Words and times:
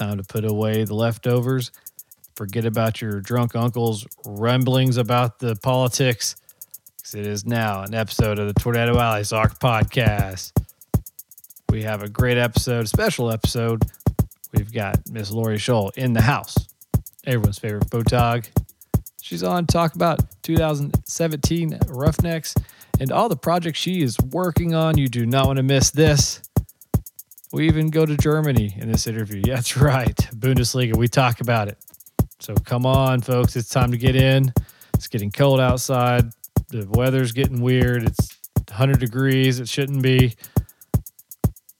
time 0.00 0.16
to 0.16 0.24
put 0.24 0.46
away 0.46 0.84
the 0.84 0.94
leftovers. 0.94 1.70
Forget 2.34 2.64
about 2.64 3.02
your 3.02 3.20
drunk 3.20 3.54
uncle's 3.54 4.06
rumblings 4.24 4.96
about 4.96 5.38
the 5.38 5.56
politics. 5.56 6.36
It 7.14 7.26
is 7.26 7.44
now 7.44 7.82
an 7.82 7.94
episode 7.94 8.38
of 8.38 8.46
the 8.46 8.58
Tornado 8.58 8.98
Alley 8.98 9.24
Soccer 9.24 9.56
Podcast. 9.56 10.52
We 11.68 11.82
have 11.82 12.02
a 12.02 12.08
great 12.08 12.38
episode, 12.38 12.88
special 12.88 13.30
episode. 13.30 13.82
We've 14.54 14.72
got 14.72 14.98
Miss 15.10 15.30
Lori 15.30 15.58
Scholl 15.58 15.94
in 15.98 16.14
the 16.14 16.22
house, 16.22 16.56
everyone's 17.26 17.58
favorite 17.58 17.90
photog. 17.90 18.48
She's 19.20 19.42
on 19.42 19.66
to 19.66 19.72
talk 19.72 19.94
about 19.94 20.20
2017 20.42 21.78
Roughnecks 21.88 22.54
and 22.98 23.12
all 23.12 23.28
the 23.28 23.36
projects 23.36 23.78
she 23.78 24.02
is 24.02 24.18
working 24.30 24.72
on. 24.74 24.96
You 24.96 25.08
do 25.08 25.26
not 25.26 25.46
want 25.46 25.58
to 25.58 25.62
miss 25.62 25.90
this. 25.90 26.40
We 27.52 27.66
even 27.66 27.90
go 27.90 28.06
to 28.06 28.16
Germany 28.16 28.74
in 28.78 28.90
this 28.90 29.06
interview. 29.06 29.42
Yeah, 29.44 29.56
that's 29.56 29.76
right. 29.76 30.16
Bundesliga. 30.34 30.96
We 30.96 31.08
talk 31.08 31.40
about 31.40 31.68
it. 31.68 31.78
So 32.38 32.54
come 32.54 32.86
on, 32.86 33.20
folks. 33.20 33.56
It's 33.56 33.68
time 33.68 33.90
to 33.90 33.98
get 33.98 34.14
in. 34.14 34.52
It's 34.94 35.08
getting 35.08 35.30
cold 35.30 35.60
outside. 35.60 36.30
The 36.68 36.86
weather's 36.90 37.32
getting 37.32 37.60
weird. 37.60 38.04
It's 38.04 38.38
100 38.68 39.00
degrees. 39.00 39.58
It 39.58 39.68
shouldn't 39.68 40.02
be. 40.02 40.36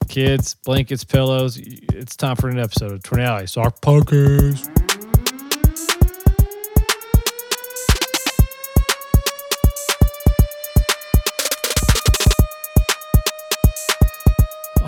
Kids, 0.09 0.55
blankets, 0.65 1.05
pillows. 1.05 1.57
It's 1.57 2.17
time 2.17 2.35
for 2.35 2.49
an 2.49 2.59
episode 2.59 2.91
of 2.91 3.03
Tornado 3.05 3.31
Alley 3.31 3.47
Soccer 3.47 3.79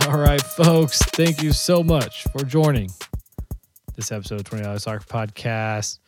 All 0.09 0.19
right, 0.19 0.43
folks. 0.43 0.99
Thank 0.99 1.43
you 1.43 1.53
so 1.53 1.85
much 1.85 2.25
for 2.25 2.45
joining 2.45 2.91
this 3.95 4.11
episode 4.11 4.41
of 4.41 4.45
Tornado 4.45 4.71
Alley 4.71 4.81
Soccer 4.81 5.05
Podcast. 5.05 6.01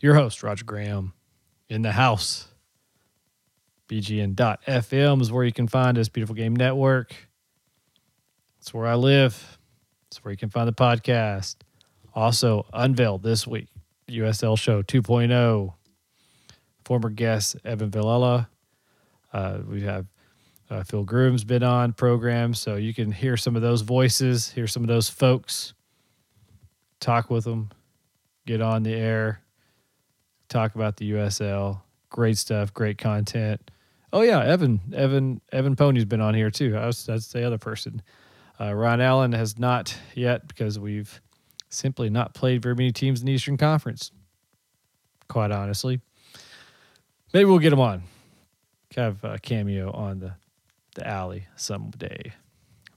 Your 0.00 0.14
host, 0.14 0.42
Roger 0.42 0.64
Graham, 0.64 1.12
in 1.68 1.82
the 1.82 1.92
house. 1.92 2.48
BGN.FM 3.88 5.20
is 5.20 5.30
where 5.30 5.44
you 5.44 5.52
can 5.52 5.68
find 5.68 5.96
us, 5.96 6.08
Beautiful 6.08 6.34
Game 6.34 6.56
Network. 6.56 7.14
It's 8.58 8.74
where 8.74 8.86
I 8.86 8.94
live. 8.94 9.58
It's 10.08 10.24
where 10.24 10.32
you 10.32 10.38
can 10.38 10.50
find 10.50 10.66
the 10.66 10.72
podcast. 10.72 11.56
Also, 12.14 12.66
unveiled 12.72 13.22
this 13.22 13.46
week, 13.46 13.68
USL 14.08 14.58
Show 14.58 14.82
2.0. 14.82 15.72
Former 16.84 17.10
guest, 17.10 17.56
Evan 17.64 17.90
Villela. 17.92 18.48
Uh, 19.32 19.58
we 19.68 19.82
have 19.82 20.06
uh, 20.70 20.84
Phil 20.84 21.04
Groom's 21.04 21.42
been 21.42 21.64
on 21.64 21.92
program, 21.92 22.54
so 22.54 22.76
you 22.76 22.94
can 22.94 23.10
hear 23.10 23.36
some 23.36 23.56
of 23.56 23.62
those 23.62 23.82
voices, 23.82 24.50
hear 24.50 24.68
some 24.68 24.82
of 24.84 24.88
those 24.88 25.08
folks, 25.08 25.74
talk 27.00 27.28
with 27.28 27.44
them, 27.44 27.70
get 28.46 28.60
on 28.60 28.84
the 28.84 28.94
air, 28.94 29.42
talk 30.48 30.74
about 30.76 30.96
the 30.96 31.12
USL. 31.12 31.80
Great 32.08 32.38
stuff, 32.38 32.72
great 32.72 32.98
content. 32.98 33.70
Oh 34.12 34.22
yeah, 34.22 34.42
Evan, 34.44 34.80
Evan, 34.92 35.40
Evan 35.52 35.76
Pony's 35.76 36.04
been 36.04 36.20
on 36.20 36.34
here 36.34 36.50
too. 36.50 36.74
Was, 36.74 37.06
that's 37.06 37.32
the 37.32 37.44
other 37.44 37.58
person. 37.58 38.02
Uh, 38.60 38.74
Ron 38.74 39.00
Allen 39.00 39.32
has 39.32 39.58
not 39.58 39.96
yet 40.14 40.46
because 40.46 40.78
we've 40.78 41.20
simply 41.68 42.10
not 42.10 42.34
played 42.34 42.62
very 42.62 42.74
many 42.74 42.92
teams 42.92 43.20
in 43.20 43.26
the 43.26 43.32
Eastern 43.32 43.56
Conference. 43.56 44.10
Quite 45.28 45.52
honestly, 45.52 46.00
maybe 47.32 47.44
we'll 47.44 47.60
get 47.60 47.72
him 47.72 47.80
on. 47.80 48.02
Have 48.96 49.22
a 49.22 49.38
cameo 49.38 49.92
on 49.92 50.18
the 50.18 50.34
the 51.00 51.08
alley 51.08 51.46
someday. 51.56 52.32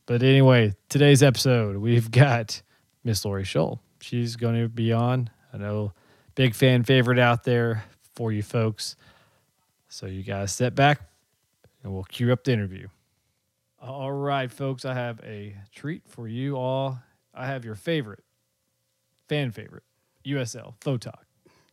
But 0.06 0.23
anyway, 0.23 0.73
today's 0.90 1.23
episode 1.23 1.78
we've 1.78 2.12
got 2.12 2.62
Miss 3.04 3.23
Lori 3.23 3.44
Scholl. 3.44 3.80
She's 4.02 4.36
going 4.36 4.62
to 4.62 4.68
be 4.68 4.92
on. 4.92 5.30
I 5.54 5.58
know, 5.58 5.94
big 6.36 6.54
fan 6.54 6.84
favorite 6.84 7.18
out 7.20 7.44
there 7.44 7.86
for 8.14 8.32
you 8.32 8.44
folks. 8.44 8.98
So 9.88 10.05
you 10.05 10.22
guys 10.22 10.52
sit 10.52 10.76
back 10.76 11.00
and 11.83 11.94
we'll 11.94 12.04
cue 12.04 12.33
up 12.33 12.44
the 12.44 12.52
interview. 12.52 12.88
All 13.82 14.11
right, 14.11 14.52
folks, 14.52 14.83
I 14.83 14.94
have 14.94 15.22
a 15.23 15.56
treat 15.73 16.04
for 16.06 16.27
you 16.27 16.58
all. 16.58 17.00
I 17.33 17.48
have 17.48 17.64
your 17.64 17.76
favorite, 17.76 18.23
fan 19.30 19.52
favorite, 19.52 19.83
USL 20.26 20.73
Photog. 20.82 21.23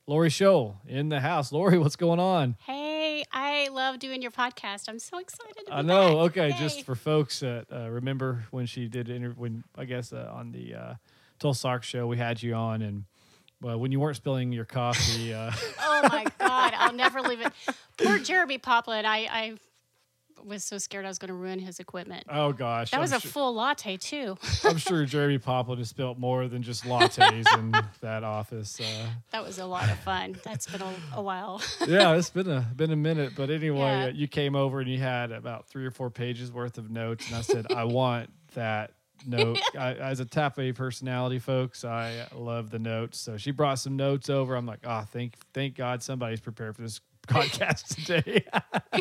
Lori 0.07 0.29
Scholl 0.29 0.77
in 0.87 1.09
the 1.09 1.21
house. 1.21 1.51
Lori, 1.51 1.79
what's 1.79 1.97
going 1.97 2.21
on? 2.21 2.57
Hey, 2.67 2.90
I 3.33 3.69
love 3.69 3.99
doing 3.99 4.23
your 4.23 4.31
podcast. 4.31 4.89
I'm 4.89 4.99
so 4.99 5.19
excited. 5.19 5.57
To 5.59 5.65
be 5.67 5.73
I 5.73 5.83
know. 5.83 6.09
back. 6.27 6.31
Okay, 6.37 6.49
Yay. 6.51 6.57
just 6.59 6.83
for 6.85 6.95
folks 6.95 7.41
that 7.41 7.67
uh, 7.73 7.89
remember 7.89 8.45
when 8.51 8.67
she 8.67 8.89
did 8.89 9.09
inter- 9.09 9.35
when 9.37 9.65
I 9.77 9.85
guess 9.85 10.13
uh, 10.13 10.31
on 10.35 10.53
the 10.53 10.75
uh, 10.75 10.95
Tulsa 11.39 11.61
Sark 11.61 11.83
show 11.85 12.07
we 12.07 12.17
had 12.17 12.43
you 12.43 12.55
on 12.55 12.83
and 12.83 13.05
well 13.63 13.79
when 13.79 13.93
you 13.93 14.01
weren't 14.01 14.17
spilling 14.17 14.53
your 14.53 14.65
coffee. 14.65 15.33
Uh, 15.33 15.53
oh 15.81 16.09
my 16.11 16.25
god, 16.39 16.73
I'll 16.77 16.93
never 16.95 17.21
leave 17.21 17.41
it. 17.41 17.53
Poor 17.99 18.19
Jeremy 18.19 18.59
Poplin. 18.59 19.05
I, 19.07 19.29
I 19.31 19.55
was 20.45 20.65
so 20.65 20.79
scared 20.79 21.05
I 21.05 21.09
was 21.09 21.19
going 21.19 21.29
to 21.29 21.35
ruin 21.35 21.59
his 21.59 21.79
equipment. 21.81 22.25
oh 22.29 22.53
gosh, 22.53 22.91
that 22.91 22.97
I'm 22.97 23.01
was 23.03 23.13
a 23.13 23.21
su- 23.21 23.29
full 23.29 23.55
latte 23.55 23.97
too. 23.97 24.37
I'm 24.65 24.77
sure 24.79 25.05
Jeremy 25.05 25.39
Poplin 25.39 25.79
has 25.79 25.89
spilt 25.89 26.19
more 26.19 26.49
than 26.49 26.63
just 26.63 26.85
lattes 26.85 27.19
in 27.59 27.73
that 28.01 28.25
office. 28.25 28.81
Uh, 28.81 29.07
that 29.33 29.43
was 29.45 29.59
a 29.59 29.67
lot 29.67 29.91
of 29.91 29.99
fun. 30.01 30.37
That's 30.45 30.67
been 30.67 30.83
a, 30.83 30.95
a 31.15 31.23
while. 31.23 31.63
yeah, 31.87 32.15
it's 32.15 32.31
been 32.31 32.49
a 32.51 32.61
been 32.77 32.91
a 32.91 32.97
minute, 32.97 33.33
but 33.37 33.51
anyway, 33.51 33.79
Yeah. 33.81 34.07
you 34.09 34.29
came 34.29 34.55
over 34.57 34.81
and 34.81 34.89
you 34.91 34.99
had 34.99 35.33
about 35.33 35.69
three 35.69 35.85
or 35.87 35.91
four 35.91 36.11
pages 36.11 36.51
worth 36.53 36.79
of 36.79 36.91
notes, 36.91 37.27
and 37.29 37.37
I 37.37 37.41
said, 37.43 37.73
I 37.73 37.85
want 37.85 38.31
that 38.55 38.93
note. 39.27 39.59
I, 39.79 39.93
as 39.95 40.21
a 40.21 40.25
Type 40.25 40.59
A 40.59 40.73
personality, 40.73 41.39
folks, 41.39 41.85
I 41.85 42.27
love 42.35 42.71
the 42.71 42.79
notes. 42.79 43.19
So 43.19 43.37
she 43.37 43.51
brought 43.51 43.79
some 43.79 43.97
notes 43.97 44.31
over. 44.31 44.57
I'm 44.57 44.65
like, 44.67 44.81
oh, 44.85 45.05
thank 45.13 45.35
thank 45.53 45.75
God 45.77 46.03
somebody's 46.03 46.41
prepared 46.41 46.75
for 46.77 46.83
this 46.83 47.01
podcast 47.31 48.05
today. 48.05 48.45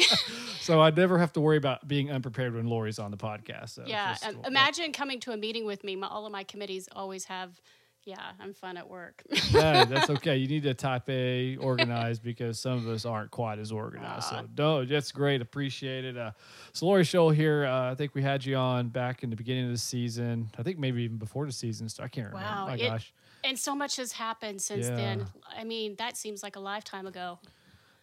so 0.61 0.81
I 0.81 0.89
never 0.91 1.17
have 1.17 1.33
to 1.33 1.41
worry 1.41 1.57
about 1.57 1.87
being 1.87 2.11
unprepared 2.11 2.53
when 2.55 2.67
Lori's 2.67 2.99
on 2.99 3.11
the 3.11 3.17
podcast. 3.17 3.69
So 3.69 3.83
yeah, 3.85 4.13
just- 4.13 4.25
um, 4.25 4.41
imagine 4.45 4.91
coming 4.93 5.19
to 5.21 5.31
a 5.31 5.37
meeting 5.37 5.65
with 5.65 5.83
me. 5.83 5.95
My, 5.95 6.07
all 6.07 6.25
of 6.25 6.31
my 6.31 6.43
committees 6.43 6.87
always 6.95 7.25
have. 7.25 7.59
Yeah, 8.05 8.31
I'm 8.39 8.53
fun 8.53 8.77
at 8.77 8.89
work. 8.89 9.21
yeah, 9.51 9.83
that's 9.83 10.09
okay. 10.09 10.37
You 10.37 10.47
need 10.47 10.63
to 10.63 10.73
type 10.73 11.07
A 11.09 11.57
organized 11.57 12.23
because 12.23 12.57
some 12.57 12.77
of 12.77 12.87
us 12.87 13.05
aren't 13.05 13.29
quite 13.29 13.59
as 13.59 13.71
organized. 13.73 14.29
So 14.29 14.47
no, 14.57 14.85
that's 14.85 15.11
great. 15.11 15.41
Appreciate 15.41 16.05
it. 16.05 16.17
Uh, 16.17 16.31
so 16.71 16.85
Lori 16.87 17.03
Scholl 17.03 17.35
here. 17.35 17.65
Uh, 17.65 17.91
I 17.91 17.95
think 17.95 18.15
we 18.15 18.23
had 18.23 18.43
you 18.45 18.55
on 18.55 18.87
back 18.87 19.21
in 19.21 19.29
the 19.29 19.35
beginning 19.35 19.65
of 19.65 19.71
the 19.71 19.77
season. 19.77 20.49
I 20.57 20.63
think 20.63 20.79
maybe 20.79 21.03
even 21.03 21.17
before 21.17 21.45
the 21.45 21.51
season. 21.51 21.87
started. 21.89 22.11
I 22.11 22.15
can't 22.15 22.33
remember. 22.33 22.49
Wow, 22.49 22.67
My 22.67 22.75
it- 22.75 22.87
gosh. 22.87 23.13
and 23.43 23.59
so 23.59 23.75
much 23.75 23.97
has 23.97 24.13
happened 24.13 24.61
since 24.61 24.87
Yeah. 24.87 24.95
then. 24.95 25.25
I 25.55 25.65
mean, 25.65 25.95
that 25.97 26.15
seems 26.17 26.41
like 26.41 26.55
a 26.55 26.59
lifetime 26.61 27.05
ago. 27.05 27.37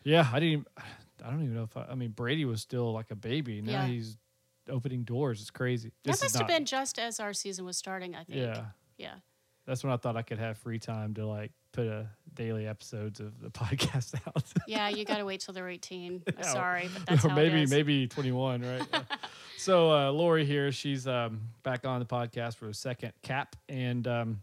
Yeah, 0.06 0.28
I 0.32 0.40
didn't. 0.40 0.68
I 1.24 1.30
don't 1.30 1.42
even 1.42 1.54
know 1.54 1.64
if 1.64 1.76
I. 1.76 1.86
I 1.90 1.94
mean, 1.94 2.10
Brady 2.10 2.44
was 2.44 2.60
still 2.62 2.92
like 2.92 3.10
a 3.10 3.16
baby. 3.16 3.60
Now 3.60 3.72
Yeah. 3.72 3.86
he's 3.86 4.16
opening 4.68 5.02
doors. 5.04 5.40
It's 5.40 5.50
crazy. 5.50 5.90
That 6.04 6.12
This 6.12 6.16
is 6.18 6.22
must 6.24 6.34
have 6.36 6.42
not- 6.42 6.48
been 6.48 6.64
just 6.64 6.98
as 6.98 7.18
our 7.20 7.32
season 7.32 7.64
was 7.64 7.76
starting. 7.76 8.14
I 8.14 8.24
think. 8.24 8.38
Yeah, 8.38 8.66
Yeah. 8.98 9.14
that's 9.66 9.82
when 9.82 9.92
I 9.92 9.96
thought 9.96 10.16
I 10.16 10.22
could 10.22 10.38
have 10.38 10.58
free 10.58 10.78
time 10.78 11.14
to 11.14 11.26
like 11.26 11.52
put 11.72 11.86
a 11.86 12.08
daily 12.34 12.66
episodes 12.66 13.18
of 13.20 13.40
the 13.40 13.50
podcast 13.62 14.14
out. 14.26 14.44
Yeah, 14.68 14.88
you 14.88 15.04
got 15.04 15.16
to 15.18 15.24
wait 15.24 15.40
till 15.40 15.54
they're 15.54 15.68
18. 15.68 16.22
I'm 16.28 16.34
Yeah, 16.38 16.42
Sorry, 16.52 16.88
but 16.92 17.06
that's 17.06 17.24
or 17.24 17.30
how 17.30 17.34
maybe 17.36 17.56
it 17.60 17.64
is. 17.64 17.70
maybe 17.70 18.06
21 18.06 18.60
right 18.62 18.86
Yeah. 18.92 19.02
so 19.58 19.90
uh, 19.92 20.10
lori 20.10 20.44
here 20.44 20.70
she's 20.72 21.06
um, 21.06 21.40
back 21.62 21.84
on 21.86 21.98
the 22.00 22.06
podcast 22.06 22.56
for 22.56 22.68
a 22.68 22.74
second 22.74 23.12
cap 23.22 23.56
and 23.68 24.06
um, 24.06 24.42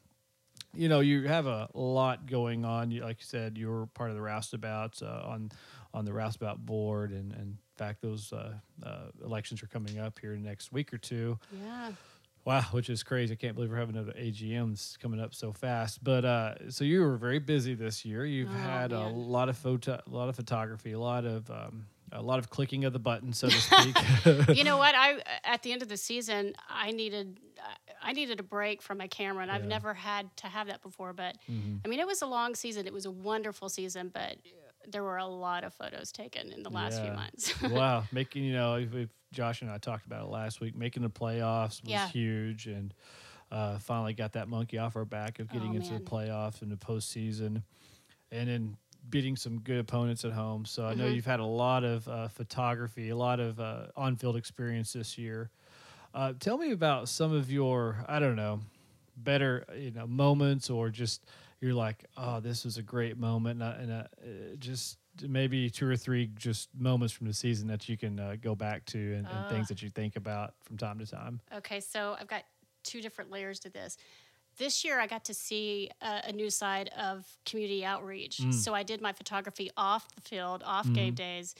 you 0.75 0.89
know 0.89 0.99
you 1.01 1.27
have 1.27 1.45
a 1.45 1.69
lot 1.73 2.25
going 2.25 2.65
on 2.65 2.91
you, 2.91 3.03
like 3.03 3.19
you 3.19 3.25
said 3.25 3.57
you 3.57 3.69
were 3.69 3.85
part 3.87 4.09
of 4.09 4.15
the 4.15 4.21
roustabouts 4.21 5.01
uh, 5.03 5.27
on 5.27 5.51
on 5.93 6.05
the 6.05 6.11
roustabout 6.11 6.57
board 6.65 7.11
and, 7.11 7.31
and 7.33 7.41
in 7.41 7.57
fact 7.77 8.01
those 8.01 8.33
uh, 8.33 8.53
uh, 8.83 8.97
elections 9.23 9.61
are 9.63 9.67
coming 9.67 9.99
up 9.99 10.17
here 10.19 10.35
next 10.35 10.71
week 10.71 10.93
or 10.93 10.97
two 10.97 11.37
Yeah. 11.63 11.91
Wow, 12.45 12.61
which 12.71 12.89
is 12.89 13.03
crazy. 13.03 13.31
I 13.31 13.35
can't 13.37 13.55
believe 13.55 13.69
we're 13.71 13.77
having 13.77 13.95
another 13.95 14.11
AGMs 14.19 14.99
coming 14.99 15.21
up 15.21 15.33
so 15.33 15.53
fast. 15.53 16.03
But 16.03 16.25
uh, 16.25 16.69
so 16.71 16.83
you 16.83 16.99
were 17.01 17.15
very 17.15 17.39
busy 17.39 17.73
this 17.73 18.03
year. 18.03 18.25
You've 18.25 18.49
Oh, 18.49 18.53
had 18.53 18.91
a 18.91 19.07
lot 19.07 19.47
of 19.47 19.55
photo, 19.57 20.01
a 20.05 20.09
lot 20.09 20.27
of 20.27 20.35
photography, 20.35 20.91
a 20.91 20.99
lot 20.99 21.23
of 21.23 21.49
um, 21.49 21.85
a 22.13 22.21
lot 22.21 22.39
of 22.39 22.49
clicking 22.49 22.85
of 22.85 22.93
the 22.93 22.99
button, 22.99 23.33
so 23.33 23.49
to 23.49 23.59
speak. 23.61 24.55
you 24.57 24.63
know 24.63 24.77
what? 24.77 24.95
I 24.95 25.21
at 25.43 25.63
the 25.63 25.71
end 25.73 25.81
of 25.81 25.89
the 25.89 25.97
season, 25.97 26.53
I 26.69 26.91
needed 26.91 27.39
I 28.01 28.11
needed 28.13 28.39
a 28.39 28.43
break 28.43 28.81
from 28.81 28.97
my 28.97 29.07
camera, 29.07 29.41
and 29.43 29.51
I've 29.51 29.65
never 29.65 29.93
had 29.93 30.35
to 30.37 30.47
have 30.47 30.67
that 30.67 30.81
before. 30.81 31.13
But 31.13 31.37
Mhm. 31.49 31.79
I 31.83 31.87
mean, 31.87 31.99
it 31.99 32.07
was 32.07 32.21
a 32.21 32.25
long 32.27 32.55
season. 32.55 32.85
It 32.87 32.93
was 32.93 33.05
a 33.05 33.11
wonderful 33.11 33.69
season, 33.69 34.09
but 34.13 34.37
there 34.87 35.01
were 35.03 35.17
a 35.17 35.25
lot 35.25 35.63
of 35.63 35.73
photos 35.73 36.11
taken 36.11 36.51
in 36.51 36.61
the 36.63 36.69
last 36.69 37.01
few 37.01 37.11
months. 37.11 37.61
wow, 37.69 38.03
making 38.11 38.43
you 38.43 38.51
know, 38.53 38.75
if, 38.75 38.93
if 38.93 39.09
Josh 39.31 39.61
and 39.61 39.71
I 39.71 39.77
talked 39.77 40.05
about 40.05 40.25
it 40.25 40.29
last 40.29 40.59
week, 40.59 40.75
making 40.75 41.03
the 41.03 41.09
playoffs 41.09 41.81
was 41.81 41.89
Yeah. 41.91 42.09
huge, 42.09 42.67
and 42.67 42.93
uh, 43.51 43.79
finally 43.79 44.13
got 44.13 44.33
that 44.33 44.47
monkey 44.49 44.77
off 44.77 44.95
our 44.97 45.05
back 45.05 45.39
of 45.39 45.47
getting 45.49 45.73
Oh, 45.73 45.75
into 45.77 45.93
the 45.93 45.99
playoffs 46.01 46.61
and 46.61 46.69
the 46.71 46.75
postseason, 46.75 47.63
and 48.31 48.49
then 48.49 48.77
beating 49.09 49.35
some 49.35 49.59
good 49.59 49.79
opponents 49.79 50.25
at 50.25 50.31
home. 50.31 50.65
So 50.65 50.85
I 50.85 50.93
know 50.93 51.05
Mhm. 51.05 51.15
you've 51.15 51.25
had 51.25 51.39
a 51.39 51.45
lot 51.45 51.83
of 51.83 52.07
uh, 52.07 52.27
photography, 52.29 53.09
a 53.09 53.15
lot 53.15 53.39
of 53.39 53.59
uh, 53.59 53.87
on-field 53.95 54.35
experience 54.37 54.93
this 54.93 55.17
year. 55.17 55.51
Uh, 56.13 56.33
tell 56.39 56.57
me 56.57 56.71
about 56.71 57.09
some 57.09 57.33
of 57.33 57.51
your, 57.51 58.05
I 58.07 58.19
don't 58.19 58.35
know, 58.35 58.61
better 59.15 59.63
you 59.77 59.91
know 59.91 60.07
moments 60.07 60.69
or 60.71 60.89
just 60.89 61.27
you're 61.61 61.73
like 61.73 62.03
oh 62.17 62.39
this 62.39 62.65
was 62.65 62.77
a 62.77 62.81
great 62.81 63.15
moment 63.15 63.61
and, 63.61 63.63
I, 63.63 63.75
and 63.77 63.93
I, 63.93 63.99
uh, 63.99 64.55
just 64.57 64.97
maybe 65.21 65.69
two 65.69 65.87
or 65.87 65.95
three 65.95 66.27
just 66.35 66.73
moments 66.73 67.13
from 67.13 67.27
the 67.27 67.33
season 67.33 67.67
that 67.67 67.87
you 67.87 67.95
can 67.95 68.19
uh, 68.19 68.35
go 68.41 68.55
back 68.55 68.85
to 68.85 69.13
and, 69.13 69.31
and 69.31 69.47
things 69.47 69.67
that 69.67 69.83
you 69.83 69.89
think 69.91 70.15
about 70.15 70.55
from 70.63 70.77
time 70.77 70.97
to 70.97 71.05
time 71.05 71.41
Okay, 71.53 71.79
so 71.79 72.15
I've 72.19 72.27
got 72.27 72.43
two 72.83 73.01
different 73.01 73.29
layers 73.31 73.59
to 73.61 73.69
this. 73.69 73.97
This 74.57 74.85
year, 74.85 74.99
I 74.99 75.07
got 75.07 75.25
to 75.25 75.33
see 75.33 75.89
a, 76.01 76.29
a 76.29 76.31
new 76.31 76.49
side 76.49 76.89
of 76.97 77.25
community 77.45 77.83
outreach. 77.83 78.37
Mm. 78.37 78.53
So 78.53 78.73
I 78.73 78.83
did 78.83 79.01
my 79.01 79.13
photography 79.13 79.71
off 79.77 80.07
the 80.15 80.21
field, 80.21 80.63
off 80.65 80.91
game 80.93 81.13
days, 81.15 81.55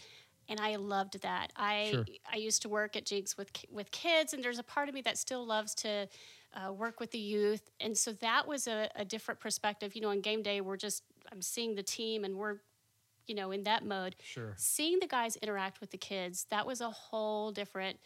and 0.47 0.59
I 0.59 0.75
loved 0.75 1.21
that. 1.21 1.51
I 1.55 1.73
Mm-hmm. 1.73 1.95
Sure. 1.95 2.05
I 2.31 2.35
used 2.37 2.61
to 2.63 2.69
work 2.69 2.95
at 2.95 3.05
Jinx 3.05 3.37
with 3.37 3.51
with 3.71 3.91
kids, 3.91 4.33
and 4.33 4.43
there's 4.43 4.59
a 4.59 4.63
part 4.63 4.89
of 4.89 4.95
me 4.95 5.01
that 5.01 5.17
still 5.17 5.45
loves 5.45 5.73
to 5.75 6.07
uh, 6.53 6.71
work 6.71 6.99
with 6.99 7.11
the 7.11 7.19
youth, 7.19 7.69
and 7.79 7.97
so 7.97 8.13
that 8.13 8.47
was 8.47 8.67
a, 8.67 8.89
a 8.95 9.05
different 9.05 9.39
perspective. 9.39 9.95
You 9.95 10.01
know, 10.01 10.09
on 10.09 10.21
game 10.21 10.43
day, 10.43 10.61
we're 10.61 10.77
just 10.77 11.03
I'm 11.31 11.41
seeing 11.41 11.75
the 11.75 11.83
team, 11.83 12.23
and 12.23 12.35
we're 12.35 12.57
you 13.27 13.35
know 13.35 13.51
in 13.51 13.63
that 13.63 13.85
mode 13.85 14.15
sure 14.21 14.53
seeing 14.57 14.99
the 14.99 15.07
guys 15.07 15.37
interact 15.37 15.79
with 15.79 15.91
the 15.91 15.97
kids 15.97 16.45
that 16.49 16.67
was 16.67 16.81
a 16.81 16.89
whole 16.89 17.51
different 17.51 17.97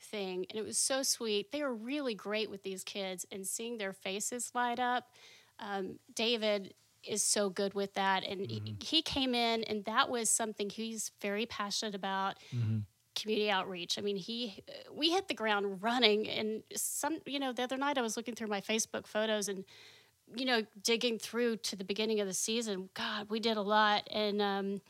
thing 0.00 0.46
and 0.50 0.58
it 0.58 0.64
was 0.64 0.78
so 0.78 1.02
sweet. 1.02 1.52
They 1.52 1.62
were 1.62 1.74
really 1.74 2.14
great 2.14 2.50
with 2.50 2.62
these 2.62 2.84
kids 2.84 3.26
and 3.30 3.46
seeing 3.46 3.78
their 3.78 3.92
faces 3.92 4.52
light 4.54 4.78
up. 4.78 5.10
Um, 5.58 5.98
david 6.14 6.74
is 7.02 7.22
so 7.22 7.48
good 7.48 7.72
with 7.72 7.94
that 7.94 8.24
and 8.24 8.40
he, 8.40 8.76
he 8.82 9.00
came 9.00 9.34
in 9.34 9.64
and 9.64 9.84
that 9.84 10.10
was 10.10 10.28
something 10.28 10.68
he's 10.68 11.12
very 11.22 11.46
passionate 11.46 11.94
about 11.94 12.34
community 13.14 13.50
outreach. 13.50 13.98
I 13.98 14.02
mean 14.02 14.16
he 14.16 14.62
we 14.92 15.10
hit 15.10 15.28
the 15.28 15.34
ground 15.34 15.82
running 15.82 16.28
and 16.28 16.62
some 16.74 17.18
you 17.24 17.38
know 17.38 17.52
the 17.52 17.62
other 17.62 17.78
night 17.78 17.96
i 17.96 18.02
was 18.02 18.16
looking 18.16 18.34
through 18.34 18.48
my 18.48 18.60
facebook 18.60 19.06
photos 19.06 19.48
and 19.48 19.64
you 20.34 20.44
know, 20.44 20.62
digging 20.82 21.18
through 21.18 21.56
to 21.56 21.76
the 21.76 21.84
beginning 21.84 22.20
of 22.20 22.26
the 22.26 22.34
season, 22.34 22.88
God, 22.94 23.30
we 23.30 23.40
did 23.40 23.56
a 23.56 23.62
lot. 23.62 24.08
And 24.10 24.42
um, 24.42 24.80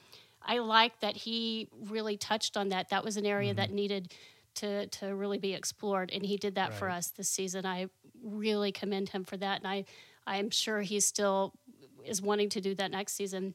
I 0.42 0.58
like 0.58 1.00
that 1.00 1.16
he 1.16 1.68
really 1.88 2.16
touched 2.16 2.56
on 2.56 2.70
that. 2.70 2.88
That 2.90 3.04
was 3.04 3.16
an 3.16 3.26
area 3.26 3.52
that 3.54 3.70
needed 3.70 4.12
to, 4.56 4.86
to 4.88 5.14
really 5.14 5.38
be 5.38 5.54
explored. 5.54 6.10
And 6.12 6.24
he 6.24 6.36
did 6.36 6.54
that 6.56 6.74
for 6.74 6.88
us 6.90 7.08
this 7.08 7.28
season. 7.28 7.64
I 7.66 7.88
really 8.22 8.72
commend 8.72 9.10
him 9.10 9.24
for 9.24 9.36
that. 9.36 9.58
And 9.58 9.66
I, 9.68 9.84
I'm 10.26 10.50
sure 10.50 10.80
he 10.80 11.00
still 11.00 11.52
is 12.04 12.20
wanting 12.22 12.48
to 12.50 12.60
do 12.60 12.74
that 12.76 12.90
next 12.90 13.14
season. 13.14 13.54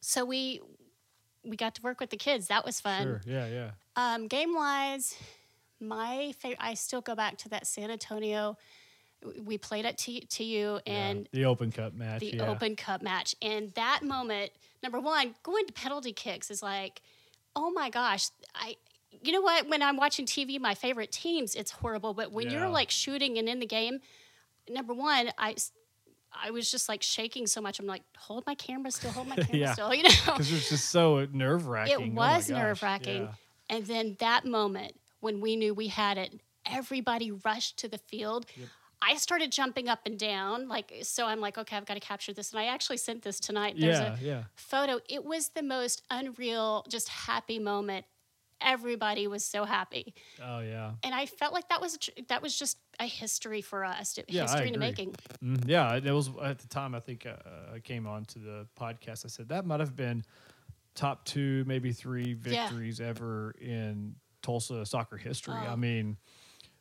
So 0.00 0.24
we, 0.24 0.60
we 1.44 1.56
got 1.56 1.74
to 1.76 1.82
work 1.82 2.00
with 2.00 2.10
the 2.10 2.16
kids. 2.16 2.48
That 2.48 2.64
was 2.64 2.80
fun. 2.80 3.02
sure 3.04 3.20
yeah 3.26 3.46
yeah 3.46 3.70
Um, 3.96 4.28
game 4.28 4.54
wise, 4.54 5.16
my 5.80 6.32
favorite, 6.38 6.58
I 6.60 6.74
still 6.74 7.00
go 7.00 7.14
back 7.14 7.36
to 7.38 7.48
that 7.50 7.66
San 7.66 7.90
Antonio. 7.90 8.56
We 9.42 9.58
played 9.58 9.86
at 9.86 9.96
T- 9.98 10.26
TU 10.28 10.44
Yeah. 10.44 10.78
and 10.86 11.28
the 11.32 11.44
open 11.46 11.72
cup 11.72 11.94
match 11.94 12.20
the 12.20 12.36
yeah 12.36 12.48
Open 12.50 12.76
Cup 12.76 13.02
match. 13.02 13.34
And 13.42 13.72
that 13.74 14.00
moment, 14.02 14.52
number 14.82 15.00
one, 15.00 15.34
going 15.42 15.66
to 15.66 15.72
penalty 15.72 16.12
kicks 16.12 16.50
is 16.50 16.62
like, 16.62 17.00
oh 17.56 17.70
my 17.70 17.90
gosh, 17.90 18.28
I. 18.54 18.76
You 19.22 19.32
know 19.32 19.40
what? 19.40 19.68
When 19.68 19.82
I'm 19.82 19.96
watching 19.96 20.26
TV, 20.26 20.58
my 20.60 20.74
favorite 20.74 21.12
teams, 21.12 21.54
it's 21.54 21.70
horrible. 21.70 22.14
But 22.14 22.32
when 22.32 22.48
Yeah. 22.50 22.60
you're 22.60 22.70
like 22.70 22.90
shooting 22.90 23.38
and 23.38 23.48
in 23.48 23.60
the 23.60 23.66
game, 23.66 24.00
number 24.68 24.94
one, 24.94 25.30
I 25.38 25.56
I 26.32 26.50
was 26.50 26.70
just 26.70 26.88
like 26.88 27.02
shaking 27.02 27.46
so 27.46 27.60
much. 27.60 27.78
I'm 27.78 27.86
like, 27.86 28.02
hold 28.18 28.44
my 28.46 28.54
camera 28.54 28.90
still, 28.90 29.10
hold 29.10 29.28
my 29.28 29.36
camera 29.46 29.56
Yeah. 29.58 29.72
still. 29.72 29.94
You 29.94 30.02
know, 30.04 30.10
because 30.26 30.52
it's 30.52 30.68
just 30.68 30.88
so 30.90 31.26
nerve 31.32 31.66
wracking 31.66 31.94
it 31.94 32.12
oh 32.12 32.14
was 32.14 32.48
nerve 32.48 32.82
wracking. 32.82 33.28
And 33.68 33.86
then 33.86 34.16
that 34.20 34.44
moment 34.44 34.94
when 35.20 35.40
we 35.40 35.56
knew 35.56 35.74
we 35.74 35.88
had 35.88 36.18
it, 36.18 36.40
everybody 36.64 37.30
rushed 37.32 37.78
to 37.78 37.88
the 37.88 37.98
field. 37.98 38.46
I 39.02 39.16
started 39.16 39.52
jumping 39.52 39.88
up 39.88 40.00
and 40.06 40.18
down, 40.18 40.68
like 40.68 40.92
so. 41.02 41.26
I'm 41.26 41.40
like, 41.40 41.58
okay, 41.58 41.76
I've 41.76 41.84
got 41.84 41.94
to 41.94 42.00
capture 42.00 42.32
this, 42.32 42.50
and 42.52 42.58
I 42.60 42.66
actually 42.66 42.96
sent 42.96 43.22
this 43.22 43.38
tonight. 43.38 43.76
There's 43.78 44.00
yeah 44.00 44.14
a 44.16 44.24
yeah 44.24 44.44
photo. 44.54 45.00
It 45.08 45.24
was 45.24 45.50
the 45.50 45.62
most 45.62 46.02
unreal, 46.10 46.84
just 46.88 47.08
happy 47.08 47.58
moment. 47.58 48.06
Everybody 48.60 49.26
was 49.26 49.44
so 49.44 49.64
happy, 49.64 50.14
oh 50.42 50.60
yeah 50.60 50.92
and 51.02 51.14
I 51.14 51.26
felt 51.26 51.52
like 51.52 51.68
that 51.68 51.80
was 51.80 51.98
that 52.28 52.42
was 52.42 52.58
just 52.58 52.78
a 52.98 53.04
history 53.06 53.60
for 53.62 53.84
us, 53.84 54.18
Yeah, 54.28 54.42
history 54.42 54.68
in 54.68 54.72
the 54.72 54.78
making. 54.78 55.14
Mm, 55.44 55.68
yeah, 55.68 55.94
it 55.96 56.04
was 56.12 56.30
at 56.42 56.58
the 56.58 56.68
time. 56.68 56.94
I 56.94 57.00
think 57.00 57.26
uh, 57.26 57.74
I 57.74 57.78
came 57.80 58.06
on 58.06 58.24
to 58.26 58.38
the 58.38 58.66
podcast. 58.80 59.24
I 59.24 59.28
said 59.28 59.48
that 59.50 59.66
might 59.66 59.80
have 59.80 59.94
been 59.94 60.24
top 60.94 61.24
two, 61.26 61.64
maybe 61.66 61.92
three 61.92 62.32
Yeah. 62.44 62.68
victories 62.68 63.00
ever 63.00 63.54
in 63.60 64.16
Tulsa 64.42 64.86
soccer 64.86 65.16
history. 65.18 65.54
I 65.54 65.74
Oh. 65.74 65.76
mean, 65.76 66.16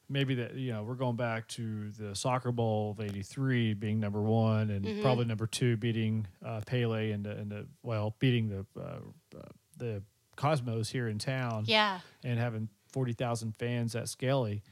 maybe 0.08 0.36
that 0.36 0.54
you 0.56 0.72
know 0.72 0.84
we're 0.84 0.96
going 0.96 1.18
back 1.18 1.48
to 1.50 1.92
the 1.92 2.16
Soccer 2.16 2.52
Bowl 2.54 2.92
of 2.92 3.02
'83 3.02 3.74
being 3.74 4.00
number 4.00 4.22
one, 4.22 4.70
and 4.70 4.86
Mm-hmm. 4.86 5.02
probably 5.02 5.26
number 5.26 5.48
two 5.48 5.76
beating 5.76 6.26
uh, 6.46 6.62
Pele 6.66 7.12
and 7.12 7.26
the, 7.26 7.32
and 7.32 7.52
the 7.52 7.68
well 7.84 8.16
beating 8.20 8.48
the 8.48 8.66
uh, 8.80 9.00
uh, 9.38 9.42
the 9.78 10.02
Cosmos 10.36 10.90
here 10.90 11.08
in 11.08 11.20
town 11.20 11.64
Yeah, 11.68 12.00
and 12.24 12.40
having 12.40 12.70
40,000 12.92 13.56
fans 13.58 13.96
at 13.96 14.08
Skelly, 14.10 14.64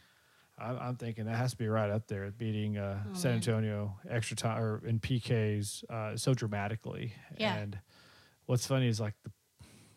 I'm, 0.58 0.78
I'm 0.80 0.96
thinking 0.96 1.26
that 1.26 1.36
has 1.36 1.52
to 1.52 1.58
be 1.58 1.68
right 1.68 1.90
up 1.90 2.08
there, 2.08 2.30
beating 2.32 2.78
uh, 2.78 3.04
Oh, 3.10 3.14
San 3.14 3.34
Antonio 3.36 3.98
extra 4.10 4.36
time 4.38 4.62
or 4.62 4.82
in 4.86 5.00
PKs 5.00 5.84
uh, 5.90 6.16
so 6.18 6.34
dramatically. 6.34 7.14
Yeah. 7.38 7.56
And 7.56 7.80
what's 8.46 8.66
funny 8.68 8.88
is 8.88 9.00
like 9.00 9.14
the, 9.24 9.32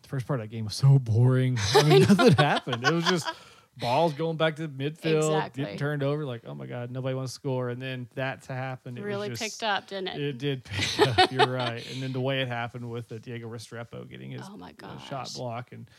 the 0.01 0.07
first 0.09 0.27
part 0.27 0.39
of 0.39 0.45
that 0.49 0.53
game 0.55 0.65
was 0.65 0.75
so 0.75 0.99
boring. 0.99 1.57
I 1.75 1.83
mean, 1.83 2.01
nothing 2.09 2.33
happened. 2.33 2.83
It 2.85 2.93
was 2.93 3.05
just 3.05 3.27
balls 3.77 4.13
going 4.13 4.37
back 4.37 4.55
to 4.57 4.67
midfield, 4.67 5.17
Exactly. 5.17 5.63
getting 5.63 5.77
turned 5.79 6.03
over. 6.03 6.25
Like, 6.25 6.41
oh 6.45 6.53
my 6.55 6.65
God, 6.65 6.91
nobody 6.91 7.15
wants 7.15 7.31
to 7.33 7.35
score. 7.35 7.69
And 7.69 7.81
then 7.81 8.07
that 8.15 8.41
to 8.43 8.53
happen, 8.53 8.97
it 8.97 9.03
really 9.03 9.29
was 9.29 9.39
just, 9.39 9.59
picked 9.59 9.69
up, 9.69 9.87
didn't 9.87 10.09
it? 10.09 10.21
It 10.21 10.37
did 10.37 10.63
pick 10.63 11.07
up. 11.17 11.31
You're 11.31 11.47
right. 11.47 11.85
And 11.93 12.01
then 12.01 12.11
the 12.13 12.21
way 12.21 12.41
it 12.41 12.47
happened 12.47 12.89
with 12.89 13.11
uh, 13.11 13.17
Diego 13.19 13.47
Restrepo 13.47 14.09
getting 14.09 14.31
his 14.31 14.41
Oh 14.45 14.57
my 14.57 14.73
uh, 14.83 14.97
shot 14.99 15.31
block, 15.35 15.71
and 15.71 15.89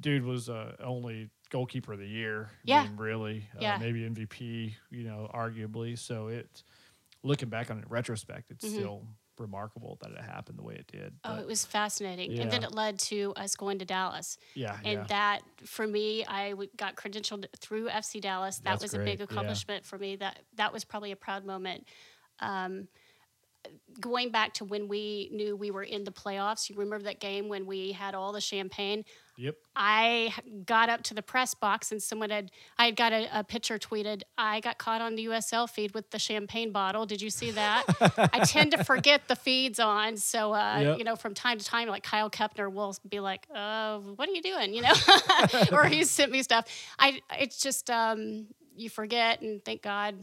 dude 0.00 0.24
was 0.24 0.48
uh, 0.48 0.76
only 0.82 1.30
goalkeeper 1.50 1.92
of 1.92 1.98
the 1.98 2.06
year. 2.06 2.48
I 2.50 2.56
Yeah. 2.64 2.82
mean, 2.84 2.96
really. 2.96 3.48
Yeah. 3.60 3.76
Uh, 3.76 3.78
maybe 3.78 4.00
MVP. 4.08 4.74
You 4.90 5.04
know, 5.04 5.30
arguably. 5.34 5.98
So 5.98 6.28
it, 6.28 6.62
looking 7.22 7.48
back 7.48 7.70
on 7.70 7.78
it 7.78 7.84
in 7.84 7.88
retrospect, 7.88 8.50
it's 8.50 8.66
still 8.68 9.06
remarkable 9.38 9.98
that 10.02 10.10
it 10.12 10.20
happened 10.20 10.58
the 10.58 10.62
way 10.62 10.74
it 10.74 10.86
did. 10.86 11.12
Mm-hmm. 11.12 11.32
Oh, 11.32 11.40
it 11.40 11.46
was 11.46 11.64
fascinating. 11.64 12.38
And 12.38 12.50
then 12.50 12.62
it 12.62 12.72
led 12.72 12.98
to 13.00 13.32
us 13.36 13.56
going 13.56 13.78
to 13.78 13.84
Dallas. 13.84 14.38
yeah, 14.54 14.76
And 14.84 15.00
yeah. 15.00 15.04
that, 15.08 15.40
for 15.64 15.86
me, 15.86 16.24
I 16.24 16.50
w- 16.50 16.70
got 16.76 16.96
credentialed 16.96 17.46
through 17.58 17.88
FC 17.88 18.20
Dallas. 18.20 18.58
That 18.58 18.64
That's 18.64 18.82
was 18.82 18.94
a 18.94 18.98
great, 18.98 19.06
big 19.06 19.18
yeah. 19.20 19.24
accomplishment 19.24 19.84
for 19.84 19.98
me. 19.98 20.16
That 20.16 20.38
that 20.56 20.72
was 20.72 20.84
probably 20.84 21.12
a 21.12 21.16
proud 21.16 21.44
moment. 21.44 21.86
Um, 22.40 22.88
going 24.00 24.30
back 24.30 24.54
to 24.54 24.64
when 24.64 24.88
we 24.88 25.30
knew 25.32 25.56
we 25.56 25.70
were 25.70 25.82
in 25.82 26.04
the 26.04 26.12
playoffs, 26.12 26.68
you 26.68 26.76
remember 26.76 27.04
that 27.04 27.20
game 27.20 27.48
when 27.48 27.66
we 27.66 27.92
had 27.92 28.14
all 28.14 28.32
the 28.32 28.40
champagne? 28.40 29.04
Yep. 29.36 29.56
I 29.76 30.32
got 30.66 30.88
up 30.88 31.02
to 31.04 31.14
the 31.14 31.22
press 31.22 31.54
box 31.54 31.90
and 31.92 32.02
someone 32.02 32.30
had 32.30 32.50
I 32.78 32.86
had 32.86 32.96
got 32.96 33.12
a, 33.12 33.40
a 33.40 33.44
picture 33.44 33.78
tweeted. 33.78 34.22
I 34.38 34.60
got 34.60 34.78
caught 34.78 35.00
on 35.00 35.14
the 35.16 35.26
USL 35.26 35.68
feed 35.68 35.94
with 35.94 36.10
the 36.10 36.18
champagne 36.18 36.70
bottle. 36.72 37.06
Did 37.06 37.20
you 37.22 37.30
see 37.30 37.50
that? 37.52 37.84
I 38.32 38.40
tend 38.44 38.72
to 38.72 38.84
forget 38.84 39.28
the 39.28 39.36
feeds 39.36 39.78
on, 39.80 40.16
so 40.16 40.52
uh, 40.54 40.78
Yep. 40.80 40.98
you 40.98 41.04
know 41.04 41.16
from 41.16 41.34
time 41.34 41.58
to 41.58 41.64
time, 41.64 41.88
like 41.88 42.02
Kyle 42.02 42.30
Kepner 42.30 42.72
will 42.72 42.96
be 43.08 43.20
like, 43.20 43.46
"Uh, 43.54 43.98
what 43.98 44.28
are 44.28 44.32
you 44.32 44.42
doing?" 44.42 44.74
You 44.74 44.82
know, 44.82 44.92
or 45.72 45.84
he 45.84 46.04
sent 46.04 46.30
me 46.32 46.42
stuff. 46.42 46.66
I 46.98 47.20
it's 47.38 47.58
just 47.60 47.90
um, 47.90 48.46
you 48.76 48.88
forget, 48.90 49.40
and 49.40 49.64
thank 49.64 49.82
God 49.82 50.14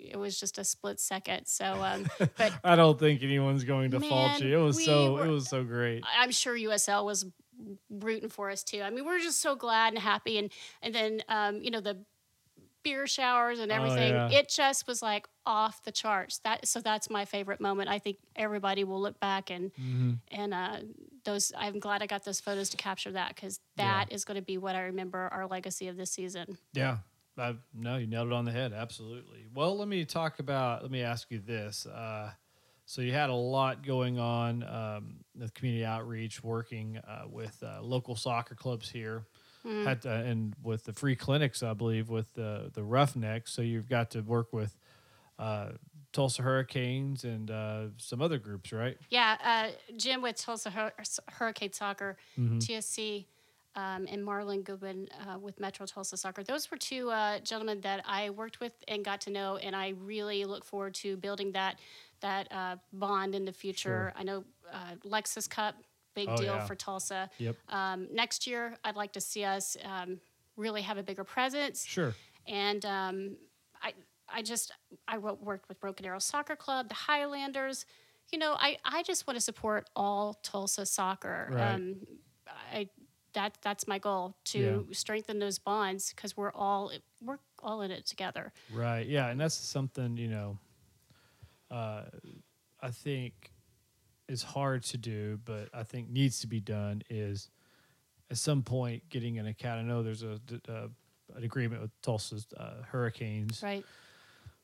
it 0.00 0.16
was 0.16 0.38
just 0.40 0.56
a 0.58 0.64
split 0.64 0.98
second. 1.00 1.46
So, 1.46 1.64
um, 1.82 2.06
but 2.38 2.52
I 2.64 2.76
don't 2.76 2.98
think 2.98 3.22
anyone's 3.22 3.64
going 3.64 3.90
to 3.90 4.00
fault 4.00 4.40
you. 4.40 4.58
It 4.58 4.62
was 4.62 4.76
we 4.76 4.84
so. 4.86 5.14
were- 5.14 5.26
it 5.26 5.30
was 5.30 5.48
so 5.50 5.64
great. 5.64 6.02
I'm 6.18 6.30
sure 6.30 6.56
USL 6.56 7.04
was 7.04 7.26
rooting 7.90 8.28
for 8.28 8.50
us 8.50 8.62
too. 8.62 8.82
I 8.82 8.90
mean, 8.90 9.04
we 9.06 9.12
are 9.14 9.18
just 9.18 9.40
so 9.40 9.56
glad 9.56 9.92
and 9.92 10.02
happy, 10.02 10.38
and 10.38 10.50
and 10.82 10.94
then 10.94 11.22
um, 11.28 11.62
you 11.62 11.70
know 11.70 11.80
the 11.80 11.98
beer 12.82 13.06
showers 13.08 13.58
and 13.58 13.72
Oh, 13.72 13.74
everything. 13.74 14.12
yeah. 14.12 14.28
It 14.30 14.48
just 14.48 14.86
was 14.86 15.02
like 15.02 15.26
off 15.44 15.82
the 15.82 15.90
charts. 15.90 16.38
That 16.44 16.68
so 16.68 16.80
that's 16.80 17.10
my 17.10 17.24
favorite 17.24 17.60
moment. 17.60 17.88
I 17.88 17.98
think 17.98 18.18
everybody 18.36 18.84
will 18.84 19.00
look 19.00 19.18
back 19.20 19.50
and 19.50 19.72
Mm-hmm. 19.74 20.12
and 20.30 20.54
uh, 20.54 20.76
those. 21.24 21.52
I'm 21.56 21.80
glad 21.80 22.02
I 22.02 22.06
got 22.06 22.24
those 22.24 22.40
photos 22.40 22.68
to 22.70 22.76
capture 22.76 23.12
that 23.12 23.34
because 23.34 23.58
that 23.76 24.12
is 24.12 24.24
going 24.24 24.36
to 24.36 24.42
be 24.42 24.56
what 24.58 24.76
I 24.76 24.82
remember 24.82 25.28
our 25.32 25.46
legacy 25.46 25.88
of 25.88 25.96
this 25.96 26.10
season. 26.12 26.58
Yeah. 26.74 26.98
I, 27.38 27.54
no, 27.74 27.98
you 27.98 28.06
nailed 28.06 28.28
it 28.28 28.32
on 28.32 28.46
the 28.46 28.52
head. 28.52 28.72
Absolutely. 28.72 29.44
Well, 29.52 29.76
let 29.76 29.88
me 29.88 30.06
talk 30.06 30.38
about, 30.38 30.80
let 30.80 30.90
me 30.90 31.02
ask 31.02 31.30
you 31.30 31.38
this. 31.38 31.84
Uh, 31.84 32.30
so 32.86 33.02
you 33.02 33.12
had 33.12 33.28
a 33.30 33.34
lot 33.34 33.84
going 33.84 34.18
on 34.18 34.62
um, 34.62 35.16
with 35.38 35.52
community 35.54 35.84
outreach, 35.84 36.42
working 36.42 36.98
uh, 37.06 37.24
with 37.30 37.62
uh, 37.62 37.82
local 37.82 38.16
soccer 38.16 38.54
clubs 38.54 38.88
here, 38.88 39.26
had 39.84 40.06
uh, 40.06 40.10
and 40.10 40.54
with 40.62 40.84
the 40.84 40.92
free 40.92 41.16
clinics, 41.16 41.62
I 41.62 41.74
believe, 41.74 42.08
with 42.08 42.32
the 42.34 42.70
the 42.72 42.82
Roughnecks. 42.84 43.52
So 43.52 43.60
you've 43.62 43.88
got 43.88 44.12
to 44.12 44.20
work 44.22 44.52
with 44.52 44.78
uh, 45.38 45.70
Tulsa 46.12 46.42
Hurricanes 46.42 47.24
and 47.24 47.50
uh, 47.50 47.86
some 47.98 48.22
other 48.22 48.38
groups, 48.38 48.72
right? 48.72 48.96
Yeah, 49.10 49.36
uh, 49.44 49.92
Jim 49.96 50.22
with 50.22 50.36
Tulsa 50.36 50.70
Hur- 50.70 50.92
Hurricane 51.28 51.72
Soccer, 51.72 52.16
Mm-hmm. 52.38 52.58
TSC. 52.58 53.26
Um, 53.76 54.06
and 54.10 54.22
Marlon 54.26 54.64
Goodwin 54.64 55.08
uh, 55.28 55.38
with 55.38 55.60
Metro 55.60 55.86
Tulsa 55.86 56.16
Soccer. 56.16 56.42
Those 56.42 56.70
were 56.70 56.76
two 56.76 57.10
uh, 57.10 57.38
gentlemen 57.40 57.80
that 57.82 58.02
I 58.06 58.30
worked 58.30 58.58
with 58.60 58.72
and 58.88 59.04
got 59.04 59.20
to 59.22 59.30
know, 59.30 59.56
and 59.56 59.76
I 59.76 59.90
really 60.02 60.44
look 60.44 60.64
forward 60.64 60.94
to 60.94 61.16
building 61.16 61.52
that 61.52 61.78
that 62.20 62.50
uh, 62.50 62.76
bond 62.92 63.34
in 63.34 63.44
the 63.44 63.52
future. 63.52 64.12
Sure. 64.12 64.12
I 64.16 64.22
know 64.24 64.44
uh, 64.72 64.94
Lexus 65.04 65.48
Cup, 65.48 65.74
big 66.14 66.28
Oh, 66.30 66.36
deal 66.36 66.54
yeah. 66.54 66.64
for 66.64 66.74
Tulsa. 66.74 67.28
Yep. 67.38 67.56
Um, 67.68 68.08
next 68.12 68.46
year, 68.46 68.76
I'd 68.84 68.96
like 68.96 69.12
to 69.12 69.20
see 69.20 69.44
us 69.44 69.76
um, 69.84 70.18
really 70.56 70.80
have 70.82 70.96
a 70.96 71.02
bigger 71.02 71.24
presence 71.24 71.84
Sure. 71.84 72.14
and 72.48 72.84
um, 72.86 73.36
I 73.82 73.92
I 74.32 74.40
just 74.42 74.72
I 75.06 75.18
worked 75.18 75.68
with 75.68 75.78
Broken 75.80 76.06
Arrow 76.06 76.18
Soccer 76.18 76.56
Club, 76.56 76.88
the 76.88 76.94
Highlanders. 76.94 77.84
You 78.32 78.38
know, 78.40 78.56
I, 78.58 78.76
I 78.84 79.02
just 79.04 79.26
want 79.28 79.36
to 79.36 79.40
support 79.40 79.88
all 79.94 80.34
Tulsa 80.42 80.84
soccer. 80.86 81.50
Right. 81.52 81.74
Um, 81.74 81.96
I 82.72 82.88
that 83.36 83.56
that's 83.62 83.86
my 83.86 83.98
goal 83.98 84.34
to 84.46 84.88
strengthen 84.92 85.38
those 85.38 85.58
bonds 85.58 86.10
because 86.14 86.36
we're 86.36 86.52
all 86.52 86.90
we're 87.22 87.38
all 87.62 87.82
in 87.82 87.90
it 87.90 88.04
together. 88.06 88.52
Right. 88.74 89.06
Yeah, 89.06 89.28
and 89.28 89.38
that's 89.40 89.54
something 89.54 90.16
you 90.16 90.28
know. 90.28 90.58
Uh, 91.70 92.04
I 92.80 92.90
think 92.90 93.52
is 94.28 94.42
hard 94.42 94.82
to 94.84 94.98
do, 94.98 95.38
but 95.44 95.68
I 95.72 95.82
think 95.84 96.08
needs 96.10 96.40
to 96.40 96.46
be 96.46 96.60
done. 96.60 97.02
Is 97.10 97.50
at 98.30 98.38
some 98.38 98.62
point 98.62 99.08
getting 99.08 99.38
an 99.38 99.46
account. 99.46 99.80
I 99.80 99.82
know 99.82 100.02
there's 100.02 100.22
a, 100.24 100.40
uh 100.68 100.88
an 101.34 101.42
agreement 101.44 101.82
with 101.82 101.90
Tulsa's 102.02 102.46
uh, 102.56 102.82
Hurricanes, 102.88 103.60
Right. 103.62 103.84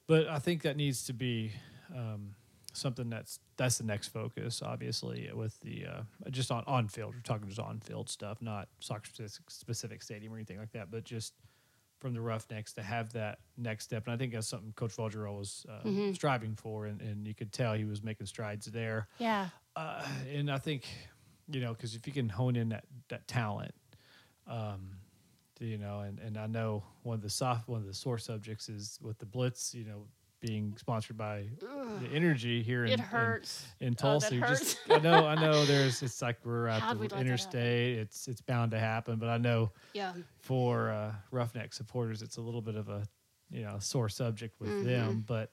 but 0.07 0.29
I 0.29 0.38
think 0.38 0.62
that 0.62 0.76
needs 0.76 1.05
to 1.07 1.12
be 1.12 1.52
um, 1.95 2.35
something 2.73 3.11
that's 3.11 3.38
that's 3.57 3.79
the 3.79 3.85
next 3.85 4.09
focus. 4.09 4.62
Obviously, 4.62 5.31
with 5.35 5.59
the 5.61 5.87
uh, 5.87 6.02
just 6.31 6.50
on 6.50 6.64
on 6.67 6.88
field. 6.88 7.14
We're 7.14 7.21
talking 7.21 7.49
just 7.49 7.61
on 7.61 7.81
field 7.81 8.09
stuff, 8.09 8.41
not 8.41 8.69
soccer 8.81 9.07
specific, 9.07 9.50
specific 9.50 10.02
stadium 10.02 10.33
or 10.33 10.37
anything 10.37 10.59
like 10.59 10.73
that, 10.73 10.91
but 10.91 11.05
just 11.05 11.35
from 12.00 12.14
the 12.14 12.21
Roughnecks 12.21 12.73
to 12.73 12.83
have 12.83 13.12
that 13.12 13.38
next 13.57 13.85
step. 13.85 14.07
And 14.07 14.14
I 14.14 14.17
think 14.17 14.33
that's 14.33 14.49
something 14.49 14.73
Coach 14.75 14.97
Vaudreuil 14.97 15.38
was 15.38 15.64
uh, 15.69 15.87
Mm-hmm. 15.87 16.12
striving 16.14 16.57
for, 16.57 16.87
and, 16.87 17.00
and 17.00 17.26
you 17.29 17.35
could 17.35 17.52
tell 17.52 17.75
he 17.75 17.85
was 17.85 18.02
making 18.02 18.26
strides 18.26 18.67
there. 18.67 19.07
Yeah. 19.19 19.49
Uh, 19.76 20.05
and 20.35 20.50
I 20.50 20.59
think, 20.59 20.85
you 21.49 21.61
know, 21.61 21.73
because 21.73 21.95
if 21.95 22.07
you 22.09 22.12
can 22.12 22.29
hone 22.29 22.57
in 22.57 22.71
that 22.71 22.85
that 23.09 23.29
talent, 23.29 23.73
um, 24.49 24.97
you 25.61 25.79
know, 25.79 26.00
and, 26.00 26.19
and 26.19 26.37
I 26.37 26.47
know 26.49 26.83
one 27.05 27.14
of 27.14 27.23
the 27.23 27.31
soft 27.31 27.69
one 27.69 27.81
of 27.81 27.87
the 27.87 27.95
sore 27.95 28.19
subjects 28.19 28.69
is 28.69 28.99
with 29.00 29.19
the 29.19 29.26
Blitz, 29.26 29.73
you 29.73 29.85
know, 29.85 30.07
being 30.42 30.75
sponsored 30.76 31.16
by 31.16 31.46
the 32.00 32.06
Energy 32.12 32.62
here 32.62 32.84
in, 32.84 32.92
It 32.92 33.00
hurts. 33.00 33.64
in, 33.80 33.92
Oh, 33.94 34.20
Tulsa. 34.20 34.34
hurts. 34.34 34.61
just 34.61 34.78
I 34.90 34.99
know 34.99 35.26
I 35.26 35.34
know 35.37 35.64
there's 35.64 36.02
it's 36.02 36.20
like 36.20 36.38
we're 36.44 36.66
at 36.66 36.82
the 36.90 36.96
interstate. 37.20 37.99
It's 37.99 38.28
it's 38.28 38.40
bound 38.42 38.72
to 38.72 38.78
happen, 38.78 39.18
but 39.18 39.28
I 39.28 39.38
know 39.38 39.72
Yeah. 39.94 40.12
for 40.40 40.90
uh, 40.90 41.12
Roughneck 41.30 41.72
supporters, 41.72 42.20
it's 42.22 42.37
a 42.37 42.40
little 42.42 42.61
bit 42.62 42.75
of 42.75 42.88
a 42.88 43.06
you 43.50 43.62
know 43.62 43.76
sore 43.78 44.08
subject 44.08 44.61
with 44.61 44.70
Mm-hmm. 44.70 44.84
them. 44.87 45.25
But 45.26 45.52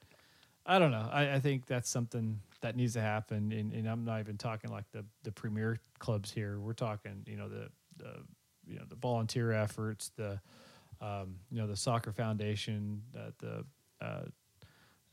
I 0.66 0.80
don't 0.80 0.92
know. 0.92 1.08
I, 1.12 1.36
I 1.36 1.40
think 1.40 1.66
that's 1.68 1.90
something 1.90 2.40
that 2.62 2.76
needs 2.76 2.94
to 2.94 3.02
happen. 3.02 3.52
And, 3.52 3.74
and 3.74 3.88
I'm 3.88 4.04
not 4.06 4.20
even 4.20 4.38
talking 4.38 4.72
like 4.72 4.90
the 4.92 5.06
the 5.24 5.32
premier 5.32 5.78
clubs 6.00 6.32
here. 6.32 6.60
We're 6.60 6.74
talking 6.74 7.24
you 7.28 7.38
know 7.38 7.48
the 7.48 7.70
the 7.98 8.24
you 8.66 8.78
know 8.80 8.86
the 8.90 8.96
volunteer 8.96 9.52
efforts, 9.52 10.10
the 10.16 10.40
um, 11.02 11.36
you 11.52 11.60
know 11.62 11.68
the 11.68 11.78
soccer 11.78 12.12
foundation, 12.12 13.02
uh, 13.18 13.32
the 13.40 13.66
uh, 14.02 14.22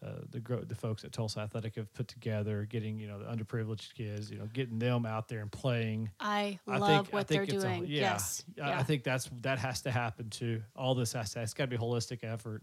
uh, 0.04 0.10
the 0.30 0.40
the 0.66 0.74
folks 0.74 1.04
at 1.04 1.12
Tulsa 1.12 1.40
Athletic 1.40 1.76
have 1.76 1.92
put 1.94 2.06
together, 2.08 2.66
getting 2.68 2.98
you 2.98 3.08
know 3.08 3.18
the 3.18 3.24
underprivileged 3.24 3.94
kids, 3.94 4.30
you 4.30 4.38
know, 4.38 4.46
getting 4.52 4.78
them 4.78 5.06
out 5.06 5.28
there 5.28 5.40
and 5.40 5.50
playing. 5.50 6.10
I 6.20 6.58
I 6.68 6.76
love 6.78 6.88
think, 7.06 7.14
I 7.14 7.16
what 7.16 7.26
think 7.28 7.48
they're 7.48 7.56
it's 7.56 7.64
a- 7.64 7.68
doing. 7.68 7.86
yeah, 7.86 8.00
yes. 8.00 8.44
I- 8.62 8.68
yeah. 8.68 8.78
I 8.78 8.82
think 8.82 9.04
that's 9.04 9.30
that 9.42 9.58
has 9.58 9.82
to 9.82 9.90
happen 9.90 10.28
too. 10.30 10.62
All 10.76 10.94
this 10.94 11.12
has 11.14 11.30
to. 11.32 11.42
It's 11.42 11.54
got 11.54 11.64
to 11.64 11.68
be 11.68 11.76
a 11.76 11.78
holistic 11.78 12.24
effort. 12.24 12.62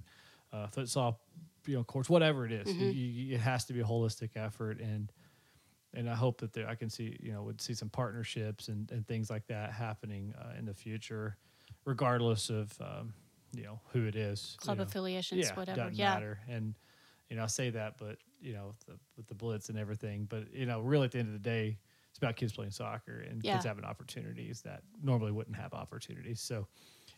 Uh, 0.52 0.68
futsal, 0.68 1.16
you 1.66 1.76
know, 1.76 1.84
courts, 1.84 2.08
whatever 2.08 2.46
it 2.46 2.52
is, 2.52 2.68
Mm-hmm. 2.68 2.82
you, 2.84 2.90
you, 2.92 3.36
it 3.36 3.42
has 3.42 3.66
to 3.66 3.74
be 3.74 3.80
a 3.80 3.84
holistic 3.84 4.30
effort. 4.36 4.80
And 4.80 5.12
and 5.96 6.08
I 6.08 6.14
hope 6.16 6.42
that 6.42 6.54
there, 6.54 6.68
I 6.70 6.76
can 6.76 6.90
see, 6.92 7.18
you 7.20 7.32
know, 7.32 7.42
would 7.44 7.60
see 7.62 7.74
some 7.74 7.90
partnerships 7.90 8.68
and, 8.68 8.90
and 8.92 9.08
things 9.08 9.30
like 9.32 9.48
that 9.48 9.72
happening 9.74 10.34
uh, 10.40 10.54
in 10.58 10.66
the 10.66 10.74
future, 10.76 11.38
regardless 11.86 12.50
of 12.52 12.72
um, 12.82 13.14
you 13.56 13.64
know 13.64 13.80
who 13.92 14.06
it 14.06 14.16
is. 14.16 14.56
Club 14.60 14.78
you 14.78 14.84
know. 14.84 14.88
affiliations, 14.88 15.48
yeah, 15.48 15.56
whatever. 15.56 15.78
Doesn't 15.82 15.96
Yeah. 15.96 16.14
matter. 16.14 16.40
And 16.48 16.76
you 17.34 17.38
know, 17.40 17.46
I 17.46 17.48
say 17.48 17.72
that, 17.72 17.98
but 17.98 18.18
you 18.40 18.54
know, 18.54 18.76
the, 18.86 18.94
with 19.18 19.26
the 19.26 19.34
blitz 19.34 19.70
and 19.70 19.80
everything, 19.80 20.28
but 20.30 20.54
you 20.54 20.68
know, 20.68 20.82
really 20.82 21.06
at 21.06 21.12
the 21.14 21.18
end 21.18 21.30
of 21.30 21.34
the 21.34 21.40
day, 21.40 21.80
it's 22.10 22.20
about 22.20 22.36
kids 22.36 22.54
playing 22.54 22.70
soccer 22.70 23.22
and 23.28 23.44
Yeah. 23.44 23.54
kids 23.54 23.66
having 23.66 23.84
opportunities 23.84 24.62
that 24.62 24.84
normally 25.02 25.32
wouldn't 25.32 25.56
have 25.56 25.74
opportunities. 25.74 26.40
So, 26.40 26.68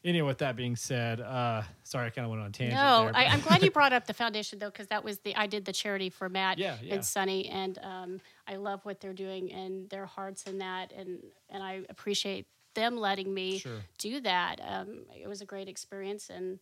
anyway, 0.05 0.25
with 0.27 0.37
that 0.37 0.55
being 0.55 0.77
said, 0.77 1.19
uh, 1.19 1.63
sorry, 1.83 2.07
I 2.07 2.09
kind 2.11 2.23
of 2.23 2.31
went 2.31 2.43
on 2.43 2.53
tangent. 2.53 2.79
No, 2.79 3.07
there, 3.07 3.11
I, 3.13 3.25
I'm 3.25 3.41
glad 3.41 3.61
you 3.61 3.71
brought 3.79 3.91
up 3.91 4.07
the 4.07 4.13
foundation 4.13 4.57
though, 4.57 4.69
because 4.69 4.87
that 4.87 5.03
was 5.03 5.19
the 5.19 5.35
I 5.35 5.47
did 5.47 5.65
the 5.65 5.73
charity 5.73 6.09
for 6.09 6.29
Matt 6.29 6.59
Yeah, 6.59 6.77
yeah. 6.81 6.93
and 6.93 7.03
Sonny, 7.03 7.49
and 7.49 7.77
um, 7.83 8.21
I 8.47 8.55
love 8.55 8.85
what 8.85 9.01
they're 9.01 9.11
doing 9.11 9.51
and 9.51 9.89
their 9.89 10.05
hearts 10.05 10.43
in 10.45 10.59
that, 10.59 10.93
and 10.93 11.19
and 11.49 11.61
I 11.61 11.81
appreciate 11.89 12.47
them 12.73 12.95
letting 12.95 13.33
me 13.33 13.59
Sure. 13.59 13.81
do 13.97 14.21
that. 14.21 14.61
Um, 14.65 14.99
it 15.13 15.27
was 15.27 15.41
a 15.41 15.45
great 15.45 15.67
experience, 15.67 16.29
and 16.29 16.57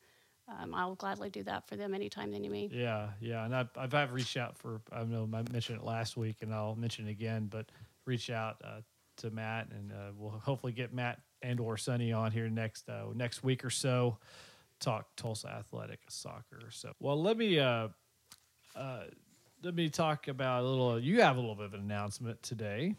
um, 0.47 0.73
I'll 0.75 0.95
gladly 0.95 1.29
do 1.29 1.43
that 1.43 1.67
for 1.67 1.75
them 1.75 1.93
anytime 1.93 2.31
they 2.31 2.39
need 2.39 2.51
me. 2.51 2.69
Yeah, 2.71 3.09
yeah, 3.21 3.45
and 3.45 3.55
I've, 3.55 3.69
I've 3.77 3.93
I've 3.93 4.11
reached 4.13 4.37
out 4.37 4.57
for 4.57 4.81
I 4.91 5.03
know 5.03 5.23
I 5.33 5.43
mentioned 5.51 5.79
it 5.79 5.85
last 5.85 6.17
week, 6.17 6.37
and 6.41 6.53
I'll 6.53 6.75
mention 6.75 7.07
it 7.07 7.11
again, 7.11 7.47
but 7.49 7.71
reach 8.05 8.29
out 8.29 8.57
uh, 8.63 8.81
to 9.17 9.31
Matt, 9.31 9.67
and 9.71 9.91
uh, 9.91 10.11
we'll 10.17 10.31
hopefully 10.31 10.73
get 10.73 10.93
Matt 10.93 11.19
and 11.41 11.59
or 11.59 11.77
Sonny 11.77 12.11
on 12.11 12.31
here 12.31 12.49
next 12.49 12.89
uh, 12.89 13.05
next 13.13 13.43
week 13.43 13.63
or 13.63 13.69
so. 13.69 14.17
Talk 14.79 15.15
Tulsa 15.15 15.47
Athletic 15.49 15.99
soccer. 16.09 16.59
So, 16.69 16.91
well, 16.99 17.21
let 17.21 17.37
me 17.37 17.57
uh, 17.59 17.87
uh, 18.75 19.03
let 19.63 19.75
me 19.75 19.87
talk 19.89 20.27
about 20.27 20.63
a 20.63 20.67
little. 20.67 20.99
You 20.99 21.21
have 21.21 21.37
a 21.37 21.39
little 21.39 21.55
bit 21.55 21.65
of 21.65 21.73
an 21.73 21.79
announcement 21.79 22.43
today 22.43 22.95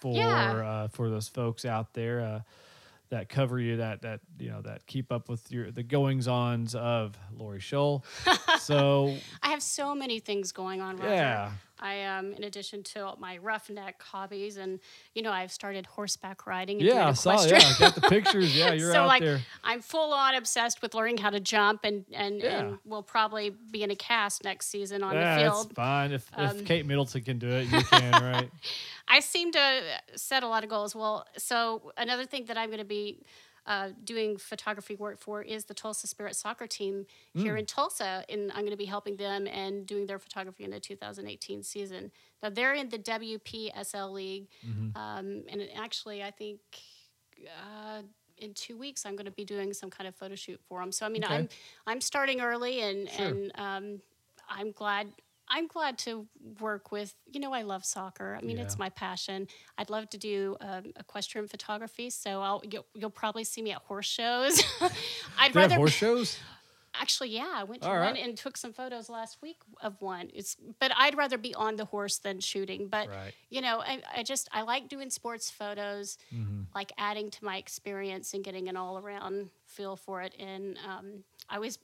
for 0.00 0.14
Yeah. 0.14 0.52
uh, 0.52 0.88
for 0.88 1.10
those 1.10 1.26
folks 1.28 1.64
out 1.64 1.92
there. 1.94 2.44
That 3.12 3.28
cover 3.28 3.60
you 3.60 3.76
that 3.76 4.00
that 4.02 4.20
you 4.38 4.48
know 4.48 4.62
that 4.62 4.86
keep 4.86 5.12
up 5.12 5.28
with 5.28 5.52
your 5.52 5.70
the 5.70 5.82
goings 5.82 6.26
ons 6.26 6.74
of 6.74 7.14
Lori 7.36 7.60
Scholl. 7.60 8.04
so 8.58 9.14
I 9.42 9.50
have 9.50 9.62
so 9.62 9.94
many 9.94 10.18
things 10.18 10.50
going 10.50 10.80
on. 10.80 10.96
Roger. 10.96 11.10
Yeah. 11.10 11.52
I 11.82 12.04
um, 12.04 12.32
in 12.32 12.44
addition 12.44 12.82
to 12.84 13.12
my 13.18 13.38
roughneck 13.38 14.00
hobbies, 14.02 14.56
and 14.56 14.78
you 15.14 15.22
know, 15.22 15.32
I've 15.32 15.50
started 15.50 15.84
horseback 15.84 16.46
riding. 16.46 16.78
And 16.78 16.86
yeah, 16.86 17.08
I 17.08 17.12
saw. 17.12 17.44
Yeah, 17.44 17.56
I 17.58 17.74
got 17.78 17.94
the 17.96 18.02
pictures. 18.02 18.56
Yeah, 18.56 18.72
you're 18.78 18.92
so 18.92 19.00
out 19.00 19.08
like 19.08 19.22
there. 19.22 19.40
I'm 19.64 19.80
full 19.80 20.12
on 20.14 20.36
obsessed 20.36 20.80
with 20.80 20.94
learning 20.94 21.18
how 21.18 21.30
to 21.30 21.40
jump, 21.40 21.80
and 21.84 22.04
and, 22.12 22.40
Yeah. 22.40 22.58
and 22.60 22.78
we'll 22.84 23.02
probably 23.02 23.50
be 23.50 23.82
in 23.82 23.90
a 23.90 23.96
cast 23.96 24.44
next 24.44 24.68
season 24.68 25.02
on 25.02 25.14
Yeah, 25.14 25.34
the 25.34 25.42
field. 25.42 25.66
Um, 25.70 25.74
fine. 25.74 26.12
If 26.12 26.30
if 26.38 26.64
Kate 26.64 26.86
Middleton 26.86 27.22
can 27.22 27.38
do 27.38 27.48
it, 27.48 27.64
you 27.64 27.82
can, 27.90 28.12
right? 28.22 28.50
I 29.08 29.20
seem 29.20 29.50
to 29.52 29.80
set 30.14 30.42
a 30.44 30.48
lot 30.48 30.62
of 30.64 30.70
goals. 30.70 30.94
Well, 30.94 31.26
so 31.36 31.92
another 31.96 32.24
thing 32.24 32.44
that 32.46 32.56
I'm 32.56 32.68
going 32.68 32.78
to 32.78 32.84
be 32.84 33.18
uh, 33.66 33.90
doing 34.04 34.36
photography 34.36 34.94
work 34.96 35.18
for 35.20 35.40
is 35.42 35.64
the 35.66 35.74
Tulsa 35.74 36.06
Spirit 36.06 36.34
soccer 36.36 36.66
team 36.66 37.06
here 37.34 37.56
in 37.56 37.64
Tulsa, 37.66 38.24
and 38.28 38.50
I'm 38.52 38.60
going 38.60 38.70
to 38.70 38.76
be 38.76 38.84
helping 38.86 39.16
them 39.16 39.46
and 39.46 39.86
doing 39.86 40.06
their 40.06 40.18
photography 40.18 40.64
in 40.64 40.70
the 40.70 40.80
2018 40.80 41.62
season. 41.62 42.10
Now 42.42 42.50
they're 42.50 42.74
in 42.74 42.88
the 42.88 42.98
WPSL 42.98 44.12
league, 44.12 44.48
um, 44.96 45.44
and 45.48 45.68
actually, 45.76 46.22
I 46.22 46.30
think. 46.30 46.60
Uh, 47.44 48.02
in 48.38 48.54
two 48.54 48.76
weeks, 48.76 49.06
I'm 49.06 49.14
going 49.14 49.26
to 49.26 49.30
be 49.32 49.44
doing 49.44 49.72
some 49.72 49.88
kind 49.90 50.08
of 50.08 50.16
photo 50.16 50.34
shoot 50.34 50.60
for 50.68 50.80
them. 50.80 50.90
So 50.90 51.06
I 51.06 51.08
mean, 51.08 51.24
Okay. 51.24 51.34
I'm 51.34 51.48
I'm 51.86 52.00
starting 52.00 52.40
early, 52.40 52.80
and 52.80 53.08
Sure. 53.08 53.26
and 53.26 53.52
um, 53.54 54.00
I'm 54.48 54.72
glad 54.72 55.08
I'm 55.54 55.66
glad 55.68 55.98
to 55.98 56.26
work 56.60 56.90
with. 56.90 57.14
You 57.30 57.38
know, 57.40 57.52
I 57.52 57.62
love 57.62 57.84
soccer. 57.84 58.36
I 58.40 58.44
mean, 58.44 58.58
it's 58.58 58.78
my 58.78 58.88
passion. 58.88 59.46
I'd 59.76 59.90
love 59.90 60.08
to 60.10 60.18
do 60.18 60.56
um, 60.60 60.92
equestrian 60.98 61.46
photography. 61.46 62.08
So 62.10 62.40
I'll 62.40 62.62
you'll, 62.68 62.86
you'll 62.94 63.10
probably 63.10 63.44
see 63.44 63.60
me 63.62 63.70
at 63.72 63.82
horse 63.82 64.06
shows. 64.06 64.62
I'd 65.38 65.52
They 65.52 65.60
rather 65.60 65.76
horse 65.76 65.92
shows. 65.92 66.38
actually, 66.94 67.30
yeah, 67.30 67.52
I 67.54 67.64
went 67.64 67.82
to 67.82 67.88
All 67.88 67.94
one 67.94 68.14
right. 68.14 68.24
and 68.24 68.36
took 68.36 68.56
some 68.56 68.72
photos 68.72 69.08
last 69.10 69.38
week 69.42 69.56
of 69.82 70.00
one. 70.00 70.30
It's 70.34 70.56
but 70.80 70.90
I'd 70.96 71.16
rather 71.16 71.36
be 71.38 71.54
on 71.54 71.76
the 71.76 71.84
horse 71.84 72.18
than 72.18 72.40
shooting. 72.40 72.88
But 72.88 73.08
Right. 73.08 73.34
you 73.50 73.60
know, 73.60 73.80
I, 73.80 74.00
I 74.16 74.22
just 74.22 74.48
I 74.52 74.62
like 74.62 74.88
doing 74.88 75.10
sports 75.10 75.50
photos, 75.50 76.16
Mm-hmm. 76.34 76.62
like 76.74 76.92
adding 76.96 77.30
to 77.30 77.44
my 77.44 77.56
experience 77.58 78.32
and 78.34 78.42
getting 78.42 78.68
an 78.70 78.76
all 78.78 78.96
around 78.98 79.50
feel 79.66 79.96
for 79.96 80.22
it. 80.22 80.34
And 80.38 80.78
um, 80.88 81.24
I 81.48 81.58
was 81.58 81.78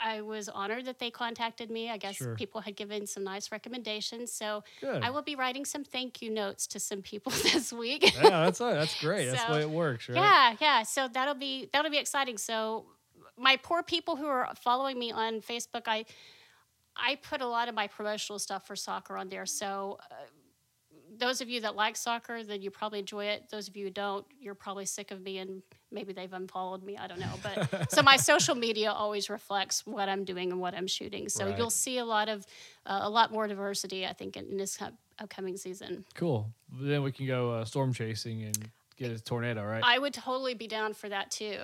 I 0.00 0.20
was 0.20 0.48
honored 0.48 0.84
that 0.84 0.98
they 0.98 1.10
contacted 1.10 1.70
me. 1.70 1.90
I 1.90 1.96
guess 1.96 2.16
Sure. 2.16 2.34
people 2.34 2.60
had 2.60 2.76
given 2.76 3.06
some 3.06 3.24
nice 3.24 3.50
recommendations. 3.50 4.32
So 4.32 4.62
Good. 4.80 5.02
I 5.02 5.10
will 5.10 5.22
be 5.22 5.34
writing 5.34 5.64
some 5.64 5.82
thank 5.84 6.22
you 6.22 6.30
notes 6.30 6.66
to 6.68 6.80
some 6.80 7.02
people 7.02 7.32
this 7.42 7.72
week. 7.72 8.14
yeah, 8.14 8.44
that's 8.44 8.58
that's 8.60 9.00
great. 9.00 9.26
that's 9.26 9.44
the 9.44 9.52
way 9.52 9.60
it 9.62 9.70
works, 9.70 10.08
right? 10.08 10.16
Yeah, 10.16 10.56
yeah. 10.60 10.82
So 10.84 11.08
that'll 11.08 11.34
be 11.34 11.68
that'll 11.72 11.90
be 11.90 11.98
exciting. 11.98 12.38
So 12.38 12.86
my 13.36 13.56
poor 13.56 13.82
people 13.82 14.16
who 14.16 14.26
are 14.26 14.48
following 14.62 14.98
me 14.98 15.10
on 15.12 15.40
Facebook, 15.40 15.82
I 15.86 16.04
I 16.96 17.16
put 17.16 17.40
a 17.40 17.46
lot 17.46 17.68
of 17.68 17.74
my 17.74 17.86
promotional 17.86 18.38
stuff 18.38 18.66
for 18.66 18.74
soccer 18.76 19.16
on 19.16 19.28
there. 19.28 19.46
So 19.46 19.98
uh, 20.10 20.14
those 21.18 21.40
of 21.40 21.48
you 21.48 21.60
that 21.62 21.76
like 21.76 21.96
soccer, 21.96 22.42
then 22.42 22.62
you 22.62 22.70
probably 22.70 22.98
enjoy 23.00 23.26
it. 23.26 23.44
Those 23.50 23.68
of 23.68 23.76
you 23.76 23.84
who 23.86 23.90
don't, 23.90 24.24
you're 24.40 24.54
probably 24.54 24.84
sick 24.86 25.10
of 25.10 25.20
me 25.22 25.38
and 25.38 25.62
maybe 25.90 26.12
they've 26.12 26.32
unfollowed 26.32 26.82
me. 26.82 26.96
I 26.96 27.06
don't 27.06 27.20
know. 27.20 27.32
But 27.42 27.90
so 27.92 28.02
my 28.02 28.16
social 28.16 28.54
media 28.54 28.90
always 28.92 29.28
reflects 29.30 29.86
what 29.86 30.08
I'm 30.08 30.24
doing 30.24 30.52
and 30.52 30.60
what 30.60 30.74
I'm 30.74 30.86
shooting. 30.86 31.28
So 31.28 31.46
Right. 31.46 31.56
you'll 31.58 31.70
see 31.70 31.98
a 31.98 32.04
lot 32.04 32.28
of 32.28 32.46
uh, 32.86 33.00
a 33.02 33.10
lot 33.10 33.32
more 33.32 33.46
diversity, 33.46 34.06
I 34.06 34.12
think, 34.12 34.36
in, 34.36 34.46
in 34.46 34.56
this 34.56 34.80
up- 34.80 34.94
upcoming 35.18 35.56
season. 35.56 36.04
Cool. 36.14 36.50
Then 36.80 37.02
we 37.02 37.12
can 37.12 37.26
go 37.26 37.52
uh, 37.52 37.64
storm 37.64 37.92
chasing 37.92 38.42
and 38.44 38.70
get 38.96 39.10
a 39.10 39.18
tornado, 39.22 39.64
right? 39.64 39.82
I 39.84 39.98
would 39.98 40.12
totally 40.14 40.54
be 40.54 40.66
down 40.66 40.92
for 40.94 41.08
that 41.08 41.30
too. 41.30 41.58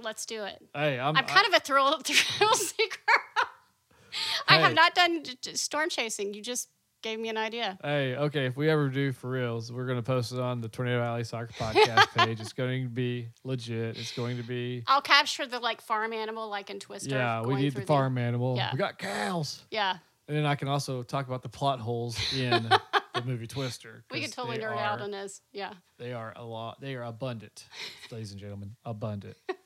Let's 0.00 0.26
do 0.26 0.44
it. 0.44 0.60
hey, 0.74 0.98
I'm, 0.98 1.16
I'm 1.16 1.24
kind 1.24 1.46
of 1.46 1.54
a 1.54 1.60
thrill 1.60 1.98
thrill 2.04 2.54
seeker. 2.54 2.98
I 4.48 4.58
have 4.58 4.74
not 4.74 4.94
done 4.94 5.22
storm 5.54 5.88
chasing. 5.88 6.34
You 6.34 6.42
just 6.42 6.68
gave 7.02 7.18
me 7.18 7.28
an 7.28 7.36
idea. 7.36 7.78
Hey, 7.82 8.16
okay. 8.16 8.46
If 8.46 8.56
we 8.56 8.68
ever 8.70 8.88
do 8.88 9.12
for 9.12 9.30
reals, 9.30 9.72
we're 9.72 9.86
gonna 9.86 10.02
post 10.02 10.32
it 10.32 10.38
on 10.38 10.60
the 10.60 10.68
Tornado 10.68 11.02
Alley 11.02 11.24
Soccer 11.24 11.52
Podcast 11.52 12.08
page. 12.16 12.40
It's 12.40 12.52
going 12.52 12.84
to 12.84 12.88
be 12.88 13.28
legit. 13.44 13.96
It's 13.98 14.14
going 14.14 14.36
to 14.36 14.42
be 14.42 14.82
I'll 14.86 15.00
capture 15.00 15.46
the 15.46 15.58
like 15.58 15.80
farm 15.80 16.12
animal, 16.12 16.48
like 16.48 16.70
in 16.70 16.80
Twister. 16.80 17.14
yeah. 17.16 17.42
We 17.42 17.54
need 17.56 17.74
the 17.74 17.82
farm 17.82 18.18
animal. 18.18 18.56
Yeah. 18.56 18.70
We 18.72 18.78
got 18.78 18.98
cows, 18.98 19.64
Yeah, 19.70 19.96
and 20.28 20.36
then 20.36 20.46
I 20.46 20.54
can 20.54 20.68
also 20.68 21.02
talk 21.02 21.26
about 21.26 21.42
the 21.42 21.48
plot 21.48 21.80
holes 21.80 22.18
in 22.32 22.68
the 23.14 23.22
movie 23.24 23.46
Twister. 23.46 24.04
we 24.10 24.20
could 24.20 24.32
totally 24.32 24.58
nerd 24.58 24.72
are, 24.72 24.78
out 24.78 25.00
on 25.00 25.10
this. 25.10 25.40
Yeah. 25.52 25.72
They 25.98 26.12
are 26.12 26.32
a 26.36 26.44
lot. 26.44 26.80
They 26.80 26.94
are 26.94 27.02
abundant, 27.04 27.66
ladies 28.10 28.30
and 28.30 28.40
gentlemen. 28.40 28.76
Abundant. 28.84 29.36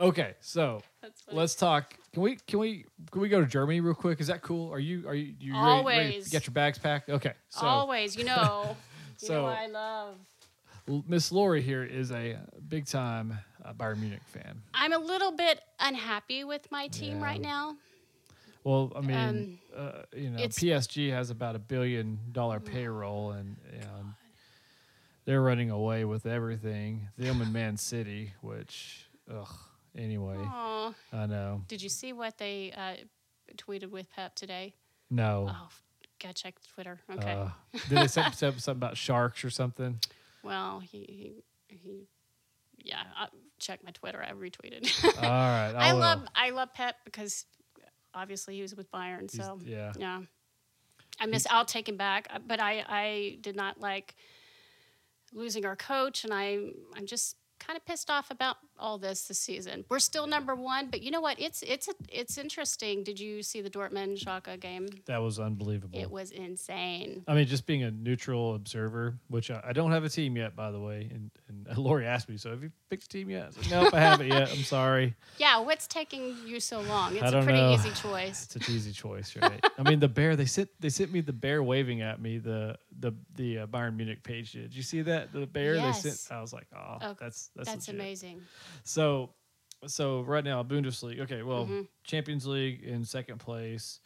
Okay, 0.00 0.34
so 0.40 0.82
let's 1.30 1.54
talk. 1.54 1.94
Can 2.12 2.22
we 2.22 2.36
can 2.48 2.58
we 2.58 2.84
can 3.12 3.20
we 3.20 3.28
go 3.28 3.40
to 3.40 3.46
Germany 3.46 3.80
real 3.80 3.94
quick? 3.94 4.20
Is 4.20 4.26
that 4.26 4.42
cool? 4.42 4.72
Are 4.72 4.78
you 4.80 5.06
are 5.08 5.14
you, 5.14 5.34
you 5.38 5.52
ready- 5.52 5.62
ready, 5.64 5.78
Always. 5.78 6.24
to 6.24 6.30
get 6.30 6.46
your 6.46 6.52
bags 6.52 6.78
packed? 6.78 7.08
Okay, 7.10 7.32
so 7.48 7.66
Always, 7.66 8.16
you 8.16 8.24
know. 8.32 8.76
you 9.20 9.28
So- 9.28 9.42
know 9.42 9.46
I 9.46 9.66
love. 9.66 10.16
Miss 11.08 11.32
Lori 11.32 11.62
here 11.62 11.82
is 11.82 12.10
a 12.12 12.38
big 12.68 12.84
time 12.86 13.38
uh, 13.64 13.72
Bayern 13.72 14.00
Munich 14.00 14.20
fan. 14.26 14.60
I'm 14.74 14.92
a 14.92 14.98
little 14.98 15.32
bit 15.32 15.60
unhappy 15.80 16.44
with 16.44 16.70
my 16.70 16.88
team 16.88 17.20
Yeah. 17.20 17.24
right 17.24 17.40
now. 17.40 17.76
Well, 18.64 18.92
I 18.94 19.00
mean, 19.00 19.58
uh, 19.74 20.02
you 20.14 20.28
know, 20.30 20.36
it's- 20.38 20.58
PSG 20.58 21.10
has 21.10 21.30
about 21.30 21.54
a 21.56 21.58
billion 21.58 22.18
dollar 22.32 22.60
payroll, 22.60 23.30
and 23.32 23.56
know, 23.80 24.04
they're 25.24 25.40
running 25.40 25.70
away 25.70 26.04
with 26.04 26.26
everything. 26.26 27.08
Them 27.16 27.40
and 27.40 27.50
Man 27.52 27.76
City, 27.78 28.32
which, 28.42 29.06
ugh. 29.32 29.48
Anyway, 29.96 30.36
Aw. 30.38 30.94
I 31.12 31.26
know. 31.26 31.62
Did 31.68 31.80
you 31.82 31.88
see 31.88 32.12
what 32.12 32.36
they 32.38 32.72
uh, 32.76 33.04
tweeted 33.56 33.90
with 33.90 34.10
Pep 34.10 34.34
today? 34.34 34.74
No. 35.10 35.46
Oh, 35.50 35.68
gotta 36.20 36.34
check 36.34 36.54
Twitter. 36.74 37.00
Okay. 37.12 37.32
Uh, 37.32 37.48
did 37.88 37.98
they 37.98 38.06
say 38.08 38.24
something 38.32 38.72
about 38.72 38.96
sharks 38.96 39.44
or 39.44 39.50
something? 39.50 39.98
well, 40.42 40.80
he, 40.80 40.98
he, 41.68 41.76
he 41.76 42.08
yeah. 42.78 43.02
I, 43.16 43.28
check 43.58 43.84
my 43.84 43.92
Twitter. 43.92 44.22
I 44.22 44.32
retweeted. 44.32 45.04
All 45.16 45.22
right, 45.22 45.72
I, 45.76 45.88
I 45.88 45.92
love 45.92 46.22
I 46.34 46.50
love 46.50 46.74
Pep 46.74 46.96
because 47.04 47.46
obviously 48.12 48.56
he 48.56 48.62
was 48.62 48.74
with 48.74 48.90
Bayern. 48.90 49.30
He's- 49.32 49.36
So 49.36 49.58
yeah. 49.64 49.92
yeah, 49.98 50.20
I 51.20 51.26
miss. 51.26 51.46
I'll 51.50 51.64
take 51.64 51.88
him 51.88 51.96
back, 51.96 52.26
uh, 52.30 52.40
but 52.44 52.60
I 52.60 52.84
I 52.88 53.38
did 53.40 53.56
not 53.56 53.80
like 53.80 54.16
losing 55.32 55.64
our 55.64 55.76
coach, 55.76 56.24
and 56.24 56.32
I 56.34 56.58
I'm 56.96 57.06
just 57.06 57.36
kind 57.66 57.76
of 57.76 57.84
pissed 57.84 58.10
off 58.10 58.30
about 58.30 58.56
all 58.78 58.98
this 58.98 59.26
this 59.28 59.38
season. 59.38 59.84
We're 59.88 59.98
still 59.98 60.26
number 60.26 60.54
one, 60.54 60.88
but 60.90 61.02
you 61.02 61.10
know 61.10 61.20
what? 61.20 61.40
It's 61.40 61.62
it's 61.62 61.88
it's 62.08 62.38
interesting. 62.38 63.04
Did 63.04 63.18
you 63.20 63.42
see 63.42 63.60
the 63.60 63.70
Dortmund 63.70 64.22
Schalke 64.22 64.58
game? 64.60 64.88
That 65.06 65.22
was 65.22 65.38
unbelievable. 65.38 65.98
It 65.98 66.10
was 66.10 66.30
insane. 66.30 67.24
I 67.28 67.34
mean, 67.34 67.46
just 67.46 67.66
being 67.66 67.82
a 67.82 67.90
neutral 67.90 68.54
observer, 68.54 69.18
which 69.28 69.50
I, 69.50 69.60
I 69.68 69.72
don't 69.72 69.92
have 69.92 70.04
a 70.04 70.08
team 70.08 70.36
yet, 70.36 70.56
by 70.56 70.70
the 70.70 70.80
way. 70.80 71.08
And, 71.10 71.30
and 71.48 71.78
Lori 71.78 72.06
asked 72.06 72.28
me, 72.28 72.36
so 72.36 72.50
have 72.50 72.62
you 72.62 72.70
picked 72.94 73.04
a 73.04 73.08
team 73.08 73.30
yet? 73.30 73.44
I 73.44 73.46
was 73.48 73.56
like, 73.58 73.70
nope, 73.70 73.94
I 73.94 74.00
haven't 74.00 74.28
yet. 74.28 74.50
I'm 74.50 74.62
sorry. 74.64 75.14
Yeah, 75.38 75.58
what's 75.60 75.86
taking 75.86 76.36
you 76.46 76.60
so 76.60 76.80
long? 76.80 77.14
It's 77.14 77.22
I 77.22 77.28
a 77.28 77.30
don't 77.30 77.44
pretty 77.44 77.58
know. 77.60 77.72
easy 77.72 77.90
choice. 77.94 78.44
It's 78.44 78.68
an 78.68 78.74
easy 78.74 78.92
choice, 78.92 79.34
right? 79.40 79.64
I 79.78 79.88
mean, 79.88 80.00
the 80.00 80.08
bear. 80.08 80.36
They 80.36 80.46
sent 80.46 80.68
they 80.80 80.88
sent 80.88 81.12
me 81.12 81.20
the 81.20 81.32
bear 81.32 81.62
waving 81.62 82.02
at 82.02 82.20
me. 82.20 82.38
The 82.38 82.76
the 83.00 83.12
the 83.34 83.58
uh, 83.60 83.66
Bayern 83.66 83.96
Munich 83.96 84.22
page 84.22 84.52
did. 84.52 84.62
Did 84.70 84.74
you 84.76 84.82
see 84.82 85.02
that? 85.02 85.32
The 85.32 85.46
bear 85.46 85.74
Yes. 85.74 86.02
they 86.02 86.10
sent. 86.10 86.38
I 86.38 86.40
was 86.40 86.52
like, 86.52 86.66
oh, 86.76 86.98
Oh, 87.02 87.16
that's 87.20 87.50
that's 87.56 87.68
That's 87.68 87.88
amazing. 87.88 88.42
So, 88.84 89.30
so 89.86 90.22
right 90.22 90.44
now 90.44 90.62
Bundesliga. 90.62 91.20
Okay, 91.22 91.42
well, 91.42 91.66
Mhm. 91.66 91.88
Champions 92.04 92.46
League 92.46 92.82
in 92.84 93.04
second 93.04 93.38
place 93.38 94.00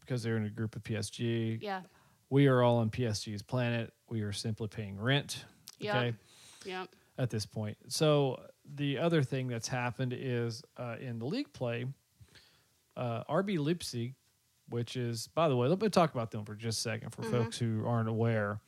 because 0.00 0.22
they're 0.22 0.36
in 0.36 0.44
a 0.46 0.50
group 0.50 0.76
of 0.76 0.82
PSG. 0.82 1.58
Yeah. 1.60 1.82
We 2.30 2.46
are 2.46 2.62
all 2.62 2.78
on 2.78 2.90
PSG's 2.90 3.42
planet. 3.42 3.92
We 4.08 4.20
are 4.22 4.32
simply 4.32 4.68
paying 4.68 4.98
rent. 5.00 5.44
Yeah. 5.78 5.98
Okay. 5.98 6.14
Yeah. 6.64 6.84
At 7.20 7.28
this 7.28 7.44
point. 7.44 7.76
So 7.88 8.40
the 8.76 8.96
other 8.98 9.22
thing 9.22 9.48
that's 9.48 9.68
happened 9.68 10.14
is 10.16 10.62
uh, 10.78 10.96
in 10.98 11.18
the 11.18 11.26
league 11.26 11.52
play, 11.52 11.84
uh, 12.96 13.24
RB 13.24 13.58
Leipzig, 13.58 14.14
which 14.70 14.96
is 14.96 15.28
by 15.34 15.48
the 15.48 15.56
way, 15.56 15.68
let 15.68 15.80
me 15.82 15.88
talk 15.90 16.12
about 16.14 16.30
them 16.30 16.44
for 16.46 16.54
just 16.54 16.78
a 16.78 16.82
second 16.82 17.10
for 17.10 17.22
Mhm. 17.22 17.30
folks 17.30 17.58
who 17.58 17.84
aren't 17.86 18.08
aware. 18.08 18.60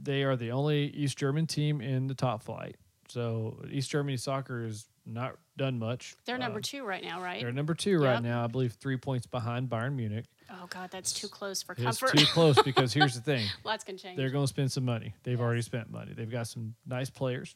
They 0.00 0.22
are 0.22 0.36
the 0.36 0.52
only 0.52 0.86
East 0.90 1.18
German 1.18 1.46
team 1.46 1.80
in 1.80 2.06
the 2.06 2.14
top 2.14 2.42
flight. 2.42 2.76
So 3.08 3.60
East 3.70 3.90
Germany 3.90 4.16
soccer 4.16 4.64
has 4.64 4.86
not 5.06 5.36
done 5.56 5.78
much. 5.78 6.14
They're 6.24 6.38
number 6.38 6.58
Uh, 6.58 6.62
two 6.64 6.84
right 6.84 7.04
now, 7.04 7.20
right? 7.22 7.40
They're 7.42 7.52
number 7.52 7.74
two 7.74 7.98
right 8.00 8.22
now. 8.22 8.42
I 8.42 8.46
believe 8.46 8.72
three 8.72 8.96
points 8.96 9.26
behind 9.26 9.68
Bayern 9.68 9.94
Munich. 9.94 10.24
Oh 10.50 10.66
God, 10.68 10.90
that's 10.90 11.12
too 11.12 11.28
close 11.28 11.62
for 11.62 11.72
It's 11.72 11.82
comfort. 11.82 12.16
too 12.18 12.24
close 12.26 12.60
because 12.62 12.92
here's 12.94 13.14
the 13.14 13.20
thing: 13.20 13.46
Lots 13.64 13.84
can 13.84 13.96
change. 13.98 14.16
they're 14.16 14.30
going 14.30 14.44
to 14.44 14.48
spend 14.48 14.72
some 14.72 14.84
money. 14.84 15.14
They've 15.22 15.38
Yes. 15.38 15.44
already 15.44 15.62
spent 15.62 15.90
money. 15.90 16.12
They've 16.14 16.30
got 16.30 16.46
some 16.48 16.74
nice 16.86 17.10
players. 17.10 17.54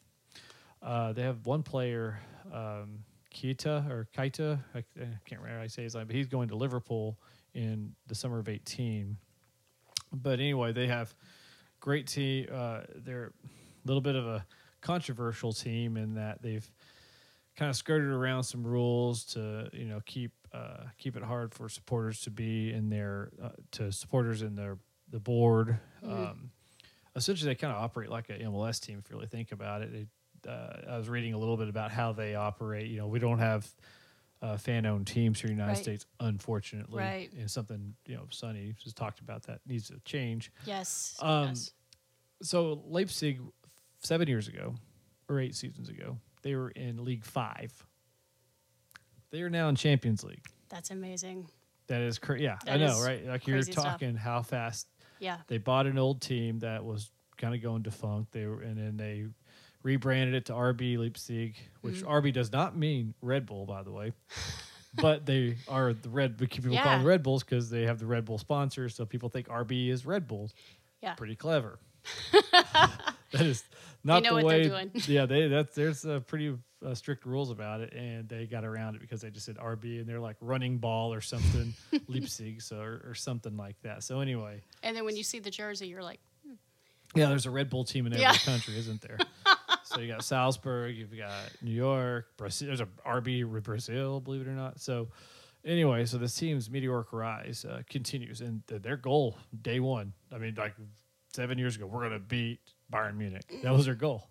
Uh, 0.81 1.13
they 1.13 1.21
have 1.23 1.45
one 1.45 1.63
player, 1.63 2.19
um, 2.53 2.99
Keita 3.33 3.89
or 3.89 4.07
Kaita. 4.15 4.59
I, 4.73 4.79
I 4.79 4.83
can't 5.25 5.41
remember 5.41 5.57
how 5.57 5.63
I 5.63 5.67
say 5.67 5.83
his 5.83 5.95
name, 5.95 6.07
but 6.07 6.15
he's 6.15 6.27
going 6.27 6.49
to 6.49 6.55
Liverpool 6.55 7.19
in 7.53 7.93
the 8.07 8.15
summer 8.15 8.39
of 8.39 8.47
18. 8.47 9.17
But 10.11 10.39
anyway, 10.39 10.71
they 10.71 10.87
have 10.87 11.13
great 11.79 12.07
team. 12.07 12.47
Uh, 12.51 12.81
they're 12.95 13.31
a 13.43 13.87
little 13.87 14.01
bit 14.01 14.15
of 14.15 14.25
a 14.25 14.45
controversial 14.81 15.51
team 15.51 15.97
in 15.97 16.15
that 16.15 16.41
they've 16.41 16.69
kind 17.55 17.69
of 17.69 17.75
skirted 17.75 18.09
around 18.09 18.43
some 18.43 18.65
rules 18.65 19.25
to 19.25 19.69
you 19.73 19.85
know 19.85 19.99
keep 20.05 20.31
uh, 20.53 20.85
keep 20.97 21.15
it 21.17 21.23
hard 21.23 21.53
for 21.53 21.67
supporters 21.69 22.21
to 22.21 22.31
be 22.31 22.71
in 22.71 22.89
their 22.89 23.29
uh, 23.43 23.49
to 23.71 23.91
supporters 23.91 24.41
in 24.41 24.55
their 24.55 24.77
the 25.11 25.19
board. 25.19 25.77
Mhm. 26.03 26.29
Um, 26.31 26.51
essentially, 27.15 27.51
they 27.51 27.55
kind 27.55 27.73
of 27.75 27.81
operate 27.81 28.09
like 28.09 28.29
an 28.29 28.39
MLS 28.41 28.79
team 28.79 28.99
if 29.03 29.09
you 29.09 29.15
really 29.15 29.27
think 29.27 29.51
about 29.51 29.81
it. 29.81 29.91
They, 29.91 30.07
uh, 30.47 30.91
I 30.93 30.97
was 30.97 31.09
reading 31.09 31.33
a 31.33 31.37
little 31.37 31.57
bit 31.57 31.69
about 31.69 31.91
how 31.91 32.11
they 32.13 32.35
operate. 32.35 32.87
You 32.89 32.97
know, 32.99 33.07
we 33.07 33.19
don't 33.19 33.39
have 33.39 33.67
uh, 34.41 34.57
fan-owned 34.57 35.05
teams 35.07 35.39
here 35.41 35.49
in 35.49 35.57
the 35.57 35.61
United 35.63 35.77
Right. 35.77 35.83
States, 35.83 36.05
unfortunately. 36.19 36.97
Right. 36.99 37.31
And 37.37 37.49
something 37.51 37.93
you 38.05 38.15
know, 38.15 38.23
Sonny 38.29 38.73
just 38.81 38.95
talked 38.95 39.19
about 39.19 39.43
that 39.43 39.59
needs 39.67 39.87
to 39.89 39.99
change. 40.05 40.51
yes. 40.65 41.15
Um, 41.21 41.47
yes. 41.49 41.71
So 42.41 42.81
Leipzig, 42.87 43.41
seven 44.01 44.27
years 44.29 44.47
ago, 44.47 44.75
or 45.27 45.39
eight 45.39 45.55
seasons 45.55 45.89
ago, 45.89 46.17
they 46.41 46.55
were 46.55 46.69
in 46.71 47.03
League 47.03 47.25
Five. 47.25 47.73
They 49.31 49.41
are 49.41 49.49
now 49.49 49.69
in 49.69 49.75
Champions 49.75 50.23
League. 50.23 50.45
That's 50.69 50.89
amazing. 50.91 51.47
That 51.87 52.01
is 52.01 52.17
crazy. 52.19 52.45
Yeah, 52.45 52.57
I 52.67 52.77
know, 52.77 53.01
right? 53.03 53.25
Like 53.25 53.45
you're 53.47 53.57
crazy 53.57 53.71
stuff. 53.73 53.83
talking 53.85 54.15
how 54.15 54.41
fast 54.41 54.87
Yeah. 55.19 55.37
they 55.47 55.57
bought 55.57 55.85
an 55.87 55.97
old 55.97 56.21
team 56.21 56.59
that 56.59 56.83
was 56.85 57.11
kind 57.37 57.53
of 57.55 57.61
going 57.61 57.81
defunct. 57.81 58.31
They 58.31 58.45
were, 58.45 58.61
and 58.61 58.77
then 58.77 58.95
they 58.97 59.25
rebranded 59.83 60.35
it 60.35 60.45
to 60.47 60.53
RB 60.53 60.97
Leipzig, 60.97 61.55
which 61.81 61.95
Mm-hmm. 62.03 62.07
RB 62.27 62.33
does 62.33 62.51
not 62.51 62.75
mean 62.75 63.13
Red 63.21 63.45
Bull, 63.45 63.65
by 63.65 63.83
the 63.83 63.91
way. 63.91 64.13
but 64.95 65.25
they 65.25 65.55
are 65.67 65.93
the 65.93 66.09
Red. 66.09 66.39
We 66.39 66.47
keep 66.47 66.63
people 66.63 66.77
call 66.77 66.85
them 66.93 67.01
Yeah. 67.01 67.07
Red 67.07 67.23
Bulls 67.23 67.43
because 67.43 67.69
they 67.69 67.83
have 67.83 67.99
the 67.99 68.05
Red 68.07 68.25
Bull 68.25 68.37
sponsor, 68.37 68.89
so 68.89 69.05
people 69.05 69.29
think 69.29 69.47
RB 69.47 69.89
is 69.89 70.05
Red 70.05 70.27
Bulls. 70.27 70.53
Yeah. 71.01 71.13
pretty 71.13 71.35
clever. 71.35 71.79
that 72.51 73.41
is 73.41 73.63
not 74.03 74.23
know 74.23 74.29
the 74.29 74.35
what 74.35 74.45
way. 74.45 74.61
they're 74.67 74.69
doing. 74.69 74.91
yeah, 75.07 75.25
they 75.25 75.47
that's 75.47 75.75
there's 75.75 76.05
uh, 76.05 76.19
pretty 76.21 76.55
uh, 76.85 76.93
strict 76.93 77.25
rules 77.25 77.51
about 77.51 77.81
it, 77.81 77.93
and 77.93 78.27
they 78.27 78.45
got 78.45 78.63
around 78.65 78.95
it 78.95 79.01
because 79.01 79.21
they 79.21 79.29
just 79.29 79.45
said 79.45 79.57
RB, 79.57 79.99
and 79.99 80.07
they're 80.07 80.19
like 80.19 80.35
running 80.41 80.77
ball 80.77 81.13
or 81.13 81.21
something, 81.21 81.73
Leipzig, 82.07 82.61
so 82.61 82.79
or, 82.79 83.01
or 83.07 83.15
something 83.15 83.55
like 83.57 83.75
that. 83.83 84.03
So 84.03 84.19
anyway, 84.21 84.61
And 84.83 84.95
then 84.95 85.05
when 85.05 85.15
you 85.15 85.23
see 85.23 85.39
the 85.39 85.51
jersey, 85.51 85.87
you're 85.87 86.03
like, 86.03 86.19
yeah, 87.15 87.27
there's 87.27 87.45
a 87.45 87.51
Red 87.51 87.69
Bull 87.69 87.83
team 87.83 88.05
in 88.07 88.13
every 88.13 88.23
Yeah. 88.23 88.33
country, 88.33 88.77
isn't 88.77 89.01
there? 89.01 89.17
So 89.89 89.99
you 89.99 90.07
got 90.11 90.23
Salzburg, 90.23 90.95
you've 90.95 91.15
got 91.17 91.33
New 91.61 91.71
York, 91.71 92.27
Brazil. 92.37 92.67
There's 92.67 92.81
a 92.81 92.87
RB 93.05 93.43
Brazil, 93.63 94.19
believe 94.19 94.41
it 94.41 94.47
or 94.47 94.51
not. 94.53 94.79
So 94.79 95.09
anyway, 95.65 96.05
so 96.05 96.17
this 96.17 96.35
team's 96.35 96.69
meteoric 96.69 97.11
rise 97.11 97.65
uh, 97.65 97.81
continues, 97.89 98.41
and 98.41 98.65
th- 98.67 98.81
their 98.81 98.97
goal 98.97 99.37
day 99.61 99.79
one. 99.79 100.13
I 100.33 100.37
mean, 100.37 100.55
like 100.55 100.75
seven 101.33 101.57
years 101.57 101.75
ago, 101.75 101.85
we're 101.87 102.03
gonna 102.03 102.19
beat 102.19 102.59
Bayern 102.93 103.17
Munich. 103.17 103.43
That 103.63 103.71
was 103.73 103.85
their 103.85 103.95
goal. 103.95 104.27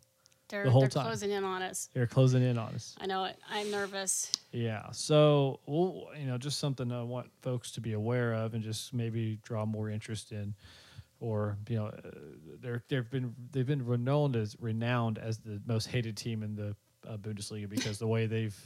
they're, 0.49 0.65
The 0.65 0.71
whole 0.71 0.83
they're 0.83 0.91
time. 0.91 1.07
closing 1.07 1.31
in 1.33 1.45
on 1.45 1.63
us. 1.63 1.89
They're 1.93 2.07
closing 2.07 2.43
in 2.43 2.57
on 2.57 2.75
us. 2.75 2.95
I 3.01 3.07
know 3.07 3.25
it. 3.25 3.37
I'm 3.51 3.71
nervous. 3.71 4.31
Yeah. 4.53 4.91
So, 4.93 5.61
well, 5.67 6.07
you 6.19 6.27
know, 6.27 6.39
just 6.39 6.59
something 6.59 6.91
I 6.93 7.03
want 7.03 7.29
folks 7.43 7.71
to 7.73 7.81
be 7.81 7.93
aware 7.93 8.33
of 8.33 8.55
and 8.55 8.63
just 8.63 8.95
maybe 8.95 9.39
draw 9.43 9.67
more 9.67 9.91
interest 9.91 10.33
in. 10.33 10.55
Or 11.21 11.57
you 11.69 11.77
know, 11.77 11.87
uh, 11.87 12.01
they're 12.61 12.83
they've 12.89 13.11
been 13.11 13.35
they've 13.53 13.67
been 13.67 13.85
renowned 13.85 14.37
as 14.37 14.57
renowned 14.61 15.19
as 15.19 15.39
the 15.39 15.61
most 15.67 15.87
hated 15.89 16.17
team 16.17 16.43
in 16.43 16.55
the 16.55 16.77
uh, 17.09 17.17
Bundesliga 17.17 17.69
because 17.69 17.99
the 17.99 18.07
way 18.07 18.27
they've 18.27 18.57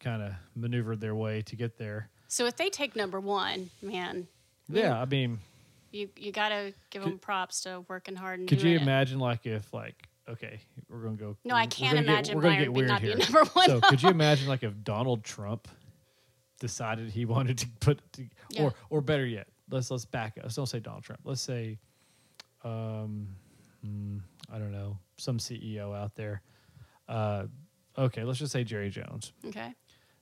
kind 0.00 0.22
of 0.22 0.32
maneuvered 0.54 1.00
their 1.00 1.14
way 1.14 1.42
to 1.42 1.56
get 1.56 1.76
there. 1.78 2.08
So 2.28 2.46
if 2.46 2.56
they 2.56 2.68
take 2.70 2.94
number 2.94 3.18
one, 3.20 3.70
man, 3.82 4.28
Yeah, 4.68 5.00
I 5.00 5.06
mean, 5.06 5.38
you 5.90 6.08
you 6.16 6.30
gotta 6.30 6.74
give 6.90 7.02
Could- 7.02 7.12
them 7.12 7.18
props 7.18 7.62
to 7.62 7.84
working 7.88 8.16
hard 8.16 8.38
and 8.40 8.48
could 8.48 8.60
you 8.62 8.76
it. 8.76 8.82
imagine 8.82 9.18
like 9.18 9.46
if 9.46 9.72
like 9.72 10.08
okay, 10.28 10.60
we're 10.90 11.00
gonna 11.00 11.16
go. 11.16 11.36
No, 11.44 11.54
I 11.54 11.66
can't 11.66 11.94
get- 11.96 12.04
imagine 12.04 12.36
we're 12.36 12.42
gonna 12.42 12.56
Bayern 12.56 12.58
get 12.60 12.68
would 12.72 12.76
weird 12.76 12.88
not 12.88 13.00
be 13.00 13.06
here. 13.08 13.16
number 13.16 13.44
one. 13.54 13.66
So 13.66 13.80
could 13.80 14.02
you 14.02 14.08
imagine 14.20 14.46
like 14.46 14.62
if 14.62 14.74
Donald 14.84 15.24
Trump 15.24 15.66
decided 16.60 17.10
he 17.10 17.24
wanted 17.24 17.56
to 17.58 17.66
put 17.80 18.00
to, 18.14 18.26
Yeah. 18.50 18.64
or 18.64 18.74
or 18.90 19.00
better 19.00 19.26
yet, 19.26 19.48
let's 19.70 19.90
let's 19.90 20.04
back 20.04 20.36
up. 20.38 20.44
Let's 20.44 20.54
don't 20.56 20.66
say 20.66 20.80
Donald 20.80 21.04
Trump. 21.04 21.20
Let's 21.24 21.40
say 21.40 21.78
um 22.64 23.28
hmm, 23.82 24.18
I 24.52 24.58
don't 24.58 24.72
know, 24.72 24.98
some 25.16 25.38
CEO 25.38 25.96
out 25.96 26.14
there. 26.14 26.42
Uh 27.08 27.44
okay, 27.96 28.24
let's 28.24 28.38
just 28.38 28.52
say 28.52 28.64
Jerry 28.64 28.90
Jones 28.90 29.32
okay. 29.46 29.74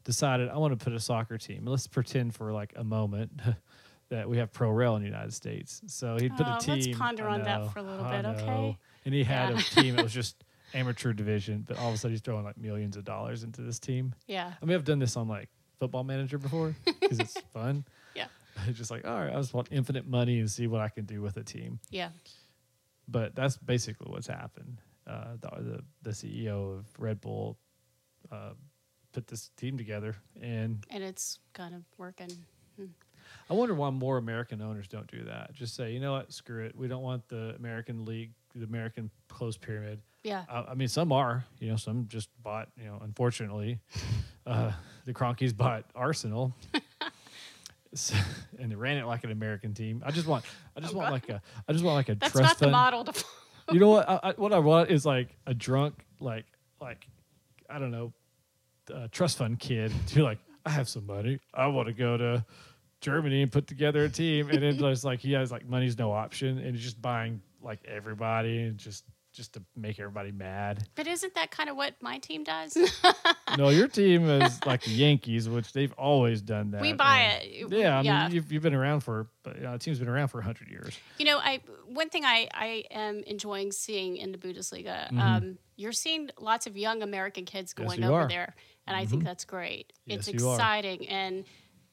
decided 0.04 0.48
I 0.48 0.56
want 0.58 0.78
to 0.78 0.82
put 0.84 0.92
a 0.92 1.00
soccer 1.00 1.38
team. 1.38 1.64
Let's 1.66 1.86
pretend 1.86 2.34
for 2.34 2.52
like 2.52 2.72
a 2.76 2.84
moment 2.84 3.32
that 4.08 4.28
we 4.28 4.38
have 4.38 4.52
pro/rel 4.52 4.96
in 4.96 5.02
the 5.02 5.08
United 5.08 5.32
States. 5.34 5.82
So 5.86 6.16
he'd 6.16 6.36
put 6.36 6.46
Oh, 6.48 6.56
a 6.56 6.60
team. 6.60 6.76
let's 6.76 6.98
ponder 6.98 7.28
I 7.28 7.34
on 7.34 7.42
that 7.42 7.72
for 7.72 7.80
a 7.80 7.82
little 7.82 8.04
I 8.04 8.22
bit, 8.22 8.26
okay? 8.40 8.78
And 9.04 9.14
he 9.14 9.24
had 9.24 9.50
Yeah. 9.50 9.58
a 9.58 9.62
team 9.62 9.98
It 9.98 10.02
was 10.02 10.12
just 10.22 10.44
amateur 10.74 11.12
division, 11.12 11.64
but 11.66 11.78
all 11.78 11.88
of 11.88 11.94
a 11.94 11.98
sudden 11.98 12.12
he's 12.12 12.20
throwing 12.20 12.44
like 12.44 12.58
millions 12.58 12.96
of 12.96 13.04
dollars 13.04 13.42
into 13.44 13.62
this 13.62 13.78
team. 13.78 14.14
Yeah. 14.26 14.52
I 14.60 14.64
mean, 14.64 14.74
I've 14.76 14.84
done 14.84 14.98
this 14.98 15.16
on 15.16 15.26
like 15.28 15.48
Football 15.78 16.04
Manager 16.04 16.38
before 16.38 16.74
because 17.00 17.18
it's 17.18 17.38
fun. 17.52 17.84
Just 18.72 18.90
like, 18.90 19.06
all 19.06 19.18
right, 19.18 19.32
I 19.32 19.36
just 19.36 19.54
want 19.54 19.68
infinite 19.70 20.06
money 20.06 20.40
and 20.40 20.50
see 20.50 20.66
what 20.66 20.80
I 20.80 20.88
can 20.88 21.04
do 21.04 21.22
with 21.22 21.36
a 21.36 21.42
team. 21.44 21.78
Yeah. 21.90 22.08
But 23.08 23.34
that's 23.34 23.56
basically 23.56 24.10
what's 24.10 24.26
happened. 24.26 24.80
Uh, 25.06 25.36
the, 25.40 25.50
the 25.62 25.84
the 26.02 26.10
CEO 26.10 26.78
of 26.78 26.86
Red 26.98 27.20
Bull 27.20 27.56
uh, 28.32 28.50
put 29.12 29.28
this 29.28 29.50
team 29.56 29.78
together, 29.78 30.16
and 30.40 30.84
And 30.90 31.04
it's 31.04 31.38
kind 31.52 31.74
of 31.74 31.82
working. 31.96 32.30
I 33.48 33.54
wonder 33.54 33.74
why 33.74 33.90
more 33.90 34.18
American 34.18 34.60
owners 34.60 34.88
don't 34.88 35.06
do 35.06 35.24
that. 35.24 35.52
Just 35.52 35.74
say, 35.74 35.92
you 35.92 36.00
know 36.00 36.12
what, 36.12 36.32
screw 36.32 36.64
it. 36.64 36.76
We 36.76 36.88
don't 36.88 37.02
want 37.02 37.28
the 37.28 37.54
American 37.56 38.04
league, 38.04 38.32
the 38.54 38.64
American 38.64 39.10
closed 39.28 39.60
pyramid. 39.60 40.00
Yeah. 40.24 40.44
I, 40.48 40.62
I 40.70 40.74
mean, 40.74 40.88
some 40.88 41.12
are, 41.12 41.44
you 41.60 41.70
know, 41.70 41.76
some 41.76 42.06
just 42.08 42.28
bought, 42.42 42.68
you 42.76 42.86
know, 42.86 42.98
unfortunately, 43.02 43.78
uh, 44.46 44.72
the 45.04 45.12
Kroenkes 45.12 45.56
bought 45.56 45.84
Arsenal. 45.94 46.54
So- 47.94 48.16
and 48.58 48.70
they 48.70 48.76
ran 48.76 48.96
it 48.98 49.06
like 49.06 49.24
an 49.24 49.30
American 49.30 49.74
team. 49.74 50.02
I 50.04 50.10
just 50.10 50.26
want, 50.26 50.44
I 50.76 50.80
just 50.80 50.94
Oh, 50.94 50.98
want 50.98 51.06
God. 51.08 51.12
like 51.12 51.28
a, 51.28 51.42
I 51.68 51.72
just 51.72 51.84
want 51.84 51.96
like 51.96 52.08
a 52.08 52.14
That's 52.16 52.32
trust 52.32 52.44
not 52.44 52.58
the 52.58 52.64
fund. 52.66 52.72
model 52.72 53.04
to 53.04 53.24
You 53.72 53.80
know 53.80 53.90
what? 53.90 54.08
I, 54.08 54.20
I, 54.22 54.32
what 54.32 54.52
I 54.52 54.58
want 54.58 54.90
is 54.90 55.04
like 55.06 55.36
a 55.46 55.54
drunk, 55.54 56.04
like, 56.20 56.46
like, 56.80 57.06
I 57.68 57.78
don't 57.78 57.90
know, 57.90 58.12
uh, 58.94 59.08
trust 59.10 59.38
fund 59.38 59.58
kid. 59.58 59.92
To 60.08 60.22
like, 60.22 60.38
I 60.64 60.70
have 60.70 60.88
some 60.88 61.06
money. 61.06 61.40
I 61.54 61.66
want 61.68 61.88
to 61.88 61.92
go 61.94 62.16
to 62.16 62.44
Germany 63.00 63.42
and 63.42 63.50
put 63.50 63.66
together 63.66 64.04
a 64.04 64.08
team. 64.08 64.48
And 64.50 64.62
then 64.62 64.78
just 64.78 65.04
like 65.04 65.18
he 65.20 65.32
has 65.32 65.50
like 65.50 65.68
money's 65.68 65.98
no 65.98 66.12
option, 66.12 66.58
and 66.58 66.74
he's 66.76 66.84
just 66.84 67.00
buying 67.02 67.40
like 67.62 67.80
everybody 67.86 68.62
and 68.62 68.78
just 68.78 69.04
just 69.36 69.52
to 69.52 69.62
make 69.76 70.00
everybody 70.00 70.32
mad. 70.32 70.88
But 70.94 71.06
isn't 71.06 71.34
that 71.34 71.50
kind 71.50 71.68
of 71.68 71.76
what 71.76 71.94
my 72.00 72.18
team 72.18 72.42
does? 72.42 72.76
no, 73.58 73.68
your 73.68 73.86
team 74.00 74.28
is 74.28 74.58
like 74.64 74.82
the 74.82 74.90
Yankees, 74.90 75.48
which 75.48 75.72
they've 75.72 75.92
always 75.92 76.40
done 76.40 76.70
that. 76.70 76.80
we 76.80 76.94
buy 76.94 77.18
and- 77.18 77.44
it. 77.44 77.72
Yeah, 77.72 77.98
I 77.98 78.02
mean. 78.02 78.32
You've, 78.34 78.50
you've 78.50 78.62
been 78.62 78.74
around 78.74 79.00
for, 79.00 79.28
but, 79.42 79.56
you 79.56 79.62
know, 79.62 79.72
the 79.72 79.78
team's 79.78 79.98
been 79.98 80.08
around 80.08 80.28
for 80.28 80.40
hundred 80.40 80.68
years. 80.70 80.98
You 81.18 81.26
know, 81.26 81.38
I 81.38 81.60
one 81.86 82.08
thing 82.08 82.24
I, 82.24 82.48
I 82.52 82.84
am 82.90 83.22
enjoying 83.26 83.72
seeing 83.72 84.16
in 84.16 84.32
the 84.32 84.38
Bundesliga, 84.38 85.10
Mhm. 85.12 85.20
um, 85.20 85.58
you're 85.76 85.92
seeing 85.92 86.30
lots 86.40 86.66
of 86.66 86.76
young 86.76 87.02
American 87.02 87.44
kids 87.44 87.74
going 87.74 88.00
you 88.00 88.08
over 88.08 88.22
are. 88.22 88.28
there, 88.28 88.54
and 88.86 88.96
I 88.96 89.04
think 89.04 89.22
that's 89.24 89.44
great. 89.44 89.92
Yes, 90.06 90.26
it's 90.28 90.42
exciting, 90.42 91.06
and 91.08 91.44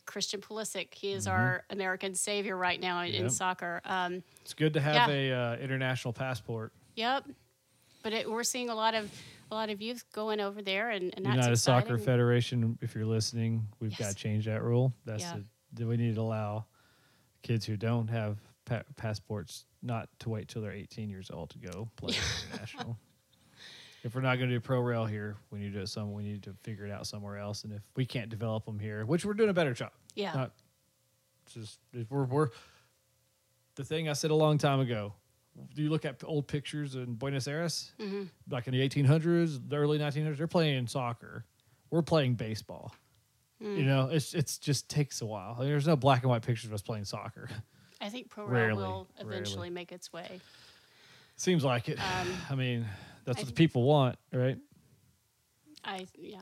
Christian 0.05 0.41
Pulisic, 0.41 0.93
he 0.93 1.11
is 1.13 1.27
our 1.27 1.63
American 1.69 2.15
savior 2.15 2.55
right 2.57 2.79
now 2.79 3.01
in, 3.01 3.13
in 3.13 3.29
soccer. 3.29 3.81
Um, 3.85 4.23
It's 4.41 4.53
good 4.53 4.73
to 4.73 4.81
have 4.81 5.09
Yeah. 5.09 5.15
a 5.15 5.53
uh, 5.53 5.55
international 5.57 6.13
passport. 6.13 6.71
Yep, 6.95 7.25
but 8.03 8.13
it, 8.13 8.29
we're 8.29 8.43
seeing 8.43 8.69
a 8.69 8.75
lot 8.75 8.93
of 8.95 9.11
a 9.51 9.55
lot 9.55 9.69
of 9.69 9.81
youth 9.81 10.03
going 10.13 10.39
over 10.39 10.61
there, 10.61 10.89
and, 10.89 11.13
and 11.15 11.25
that's 11.25 11.35
United 11.35 11.51
exciting. 11.53 11.87
Soccer 11.89 11.97
Federation, 11.99 12.77
if 12.81 12.95
you're 12.95 13.05
listening, 13.05 13.67
we've 13.79 13.95
got 13.97 14.09
to 14.09 14.15
change 14.15 14.45
that 14.45 14.63
rule. 14.63 14.93
That's 15.05 15.21
Yeah. 15.23 15.37
the, 15.73 15.85
we 15.85 15.97
need 15.97 16.15
to 16.15 16.21
allow 16.21 16.65
kids 17.43 17.65
who 17.65 17.77
don't 17.77 18.07
have 18.09 18.39
pa- 18.65 18.81
passports 18.95 19.65
not 19.83 20.09
to 20.19 20.29
wait 20.29 20.47
till 20.47 20.61
they're 20.61 20.71
18 20.71 21.09
years 21.09 21.29
old 21.31 21.49
to 21.51 21.59
go 21.59 21.89
play 21.97 22.15
international. 22.51 22.97
If 24.03 24.15
we're 24.15 24.21
not 24.21 24.37
going 24.37 24.49
to 24.49 24.55
do 24.55 24.59
pro/rel 24.59 25.05
here, 25.05 25.35
we 25.51 25.59
need 25.59 25.71
to 25.73 25.77
do 25.77 25.81
it 25.81 25.87
some. 25.87 26.13
We 26.13 26.23
need 26.23 26.43
to 26.43 26.55
figure 26.63 26.85
it 26.85 26.91
out 26.91 27.05
somewhere 27.07 27.37
else. 27.37 27.63
And 27.63 27.73
if 27.73 27.81
we 27.95 28.05
can't 28.05 28.29
develop 28.29 28.65
them 28.65 28.79
here, 28.79 29.05
which 29.05 29.23
we're 29.23 29.33
doing 29.33 29.49
a 29.49 29.53
better 29.53 29.73
job, 29.73 29.91
Yeah, 30.15 30.33
not 30.33 30.51
just 31.53 31.79
if 31.93 32.09
we're 32.09 32.23
we're 32.25 32.49
the 33.75 33.83
thing 33.83 34.09
I 34.09 34.13
said 34.13 34.31
a 34.31 34.35
long 34.35 34.57
time 34.57 34.79
ago. 34.79 35.13
Do 35.75 35.83
you 35.83 35.89
look 35.89 36.05
at 36.05 36.23
old 36.23 36.47
pictures 36.47 36.95
in 36.95 37.15
Buenos 37.15 37.47
Aires, 37.47 37.91
hmm 37.99 38.23
like 38.49 38.67
in 38.67 38.73
the 38.73 38.87
1800s, 38.87 39.69
the 39.69 39.75
early 39.75 39.99
1900s? 39.99 40.37
They're 40.37 40.47
playing 40.47 40.87
soccer. 40.87 41.45
We're 41.91 42.01
playing 42.01 42.35
baseball. 42.35 42.93
Mm. 43.61 43.77
You 43.77 43.85
know, 43.85 44.09
it's 44.11 44.33
it's 44.33 44.57
just 44.57 44.89
takes 44.89 45.21
a 45.21 45.25
while. 45.25 45.55
There's 45.59 45.87
no 45.87 45.95
black 45.95 46.21
and 46.23 46.29
white 46.29 46.41
pictures 46.41 46.65
of 46.65 46.73
us 46.73 46.81
playing 46.81 47.05
soccer. 47.05 47.49
I 48.01 48.09
think 48.09 48.29
pro 48.29 48.45
Rarely, 48.45 48.83
will 48.83 49.07
rarely. 49.17 49.35
eventually 49.35 49.69
make 49.69 49.91
its 49.91 50.11
way. 50.11 50.41
Seems 51.37 51.63
like 51.63 51.87
it. 51.87 51.99
Um, 51.99 52.27
I 52.49 52.55
mean, 52.55 52.85
that's 53.25 53.37
I 53.37 53.41
what 53.41 53.47
the 53.47 53.53
people 53.53 53.83
want, 53.83 54.17
right? 54.33 54.57
I 55.83 56.07
yeah, 56.17 56.39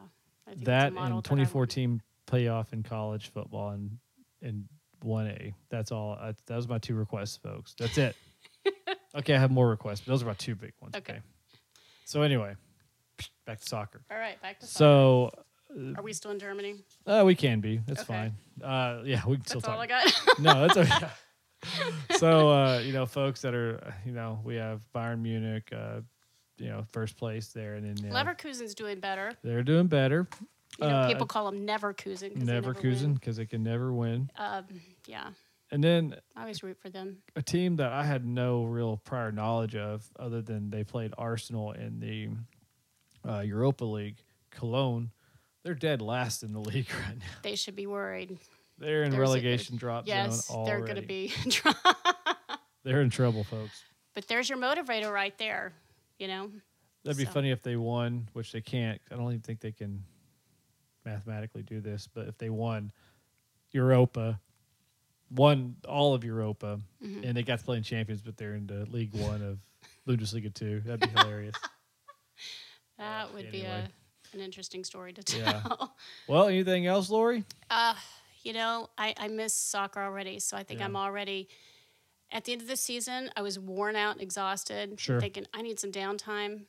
I 0.48 0.52
think 0.52 0.66
That 0.66 0.94
a 0.94 0.98
and 0.98 0.98
that 0.98 1.04
I 1.18 1.22
2014 1.22 2.02
playoff 2.28 2.74
in 2.74 2.84
college 2.84 3.32
football 3.32 3.70
and 3.72 3.98
and 4.42 4.66
1A. 5.06 5.54
That's 5.70 5.92
all. 5.92 6.14
I, 6.14 6.34
that 6.46 6.56
was 6.56 6.68
my 6.68 6.78
two 6.78 6.96
requests, 6.96 7.38
folks. 7.38 7.76
That's 7.78 7.98
it. 7.98 8.16
Okay, 9.16 9.36
I 9.36 9.40
have 9.40 9.52
more 9.52 9.70
requests, 9.70 10.02
but 10.02 10.12
those 10.12 10.24
are 10.24 10.26
my 10.28 10.34
two 10.34 10.56
big 10.56 10.74
ones. 10.82 10.96
Okay. 10.96 11.14
Okay. 11.14 11.22
So 12.06 12.22
anyway, 12.24 12.56
back 13.46 13.60
to 13.62 13.66
soccer. 13.68 14.02
All 14.12 14.18
right, 14.18 14.42
back 14.42 14.60
to 14.60 14.66
soccer. 14.66 14.78
So 14.78 15.32
Are 15.96 16.04
we 16.04 16.12
still 16.14 16.32
in 16.32 16.40
Germany? 16.40 16.76
uh, 17.08 17.24
we 17.26 17.36
can 17.36 17.62
be. 17.62 17.78
That's 17.88 18.02
Okay. 18.02 18.32
fine. 18.62 18.68
Uh, 18.70 19.02
yeah, 19.06 19.22
we 19.26 19.38
can 19.38 19.46
still 19.46 19.62
That's 19.62 19.68
talk. 19.68 19.76
all 19.76 19.82
I 19.82 19.88
got. 19.88 20.14
no, 20.40 20.68
that's 20.68 20.78
okay. 20.78 21.08
so 22.18 22.50
uh, 22.50 22.80
you 22.80 22.92
know, 22.94 23.06
folks 23.06 23.42
that 23.42 23.54
are 23.54 23.80
uh, 23.86 23.92
you 24.06 24.12
know, 24.12 24.40
we 24.44 24.56
have 24.56 24.82
Bayern 24.96 25.22
Munich, 25.22 25.70
uh, 25.72 26.02
you 26.58 26.70
know, 26.70 26.84
first 26.92 27.18
place 27.18 27.50
there, 27.50 27.76
and 27.76 27.98
then 27.98 28.12
uh, 28.12 28.16
Leverkusen's 28.24 28.74
doing 28.76 29.00
better. 29.00 29.32
they're 29.44 29.64
doing 29.64 29.88
better. 29.88 30.28
You 30.80 30.88
know, 30.88 30.96
Uh, 30.96 31.08
people 31.08 31.28
call 31.28 31.52
them 31.52 31.66
Neverkusen. 31.68 32.34
they 32.34 32.46
never 32.46 32.74
Neverkusen 32.74 33.14
because 33.14 33.38
they 33.38 33.46
can 33.46 33.62
never 33.64 33.94
win. 33.94 34.30
Um, 34.38 34.66
yeah, 35.06 35.30
And 35.72 35.82
then 35.84 36.16
I 36.36 36.42
always 36.42 36.64
root 36.64 36.78
for 36.82 36.90
them. 36.90 37.20
a 37.36 37.42
team 37.42 37.78
that 37.78 37.94
I 37.94 38.04
had 38.04 38.26
no 38.26 38.66
real 38.66 38.98
prior 38.98 39.32
knowledge 39.32 39.76
of, 39.76 40.04
other 40.20 40.42
than 40.42 40.70
they 40.70 40.84
played 40.84 41.14
Arsenal 41.18 41.72
in 41.72 42.00
the 42.02 42.30
uh, 43.30 43.40
Europa 43.40 43.86
League, 43.86 44.18
Cologne. 44.50 45.12
They're 45.64 45.74
dead 45.76 46.02
last 46.02 46.44
in 46.44 46.52
the 46.54 46.60
league 46.72 46.90
right 47.08 47.18
now. 47.18 47.26
They 47.42 47.56
should 47.56 47.76
be 47.76 47.88
worried. 47.88 48.38
They're 48.80 49.04
in 49.04 49.12
There's 49.12 49.20
a- 49.20 49.22
relegation 49.22 49.78
drop 49.78 50.08
Yes, 50.08 50.48
zone 50.48 50.66
they're 50.66 50.82
going 50.82 50.96
to 50.96 51.02
be. 51.04 51.32
They're 52.84 53.02
in 53.02 53.12
trouble, 53.12 53.44
folks. 53.44 53.84
but 54.16 54.28
there's 54.28 54.50
your 54.50 54.58
motivator 54.58 55.12
right 55.14 55.38
there. 55.38 55.72
You 56.18 56.28
know. 56.28 56.52
That'd 57.04 57.18
be 57.18 57.26
So- 57.26 57.32
funny 57.32 57.52
if 57.52 57.62
they 57.62 57.76
won, 57.76 58.28
which 58.34 58.52
they 58.52 58.62
can't. 58.62 59.00
I 59.12 59.16
don't 59.16 59.28
even 59.30 59.42
think 59.42 59.60
they 59.60 59.72
can 59.72 60.04
mathematically 61.06 61.62
do 61.64 61.80
this. 61.80 62.08
But 62.12 62.28
if 62.28 62.38
they 62.40 62.50
won 62.50 62.92
Europa, 63.72 64.40
won 65.34 65.78
all 65.88 66.14
of 66.14 66.24
Europa, 66.24 66.80
Mhm. 67.04 67.26
and 67.26 67.38
they 67.38 67.44
got 67.44 67.60
to 67.60 67.66
play 67.66 67.78
in 67.78 67.84
Champions, 67.84 68.22
but 68.22 68.36
they're 68.38 68.56
in 68.56 68.68
the 68.68 68.86
League 68.86 69.14
One 69.16 69.42
of 69.42 69.60
Bundesliga 70.08 70.54
two, 70.54 70.82
that'd 70.82 71.00
be 71.00 71.08
hilarious. 71.20 71.56
That 72.98 73.34
would 73.34 73.52
be 73.52 73.62
a, 73.64 73.90
an 74.34 74.40
interesting 74.40 74.84
story 74.84 75.14
to 75.14 75.24
tell. 75.24 75.40
Yeah. 75.40 75.88
well, 76.28 76.48
anything 76.48 76.86
else, 76.86 77.10
Lori? 77.10 77.44
Uh, 77.70 77.96
you 78.44 78.54
know, 78.54 78.90
I, 78.98 79.14
I 79.18 79.28
miss 79.28 79.54
soccer 79.56 80.00
already, 80.02 80.40
so 80.40 80.56
I 80.56 80.64
think 80.64 80.80
Yeah. 80.82 80.86
I'm 80.86 80.96
already 80.96 81.50
at 82.32 82.46
the 82.46 82.52
end 82.54 82.62
of 82.62 82.68
the 82.68 82.78
season. 82.78 83.32
I 83.36 83.42
was 83.42 83.58
worn 83.58 83.96
out, 83.96 84.14
and 84.14 84.22
exhausted, 84.22 85.00
Sure. 85.00 85.20
thinking 85.20 85.48
I 85.54 85.62
need 85.64 85.80
some 85.80 85.92
downtime. 85.92 86.66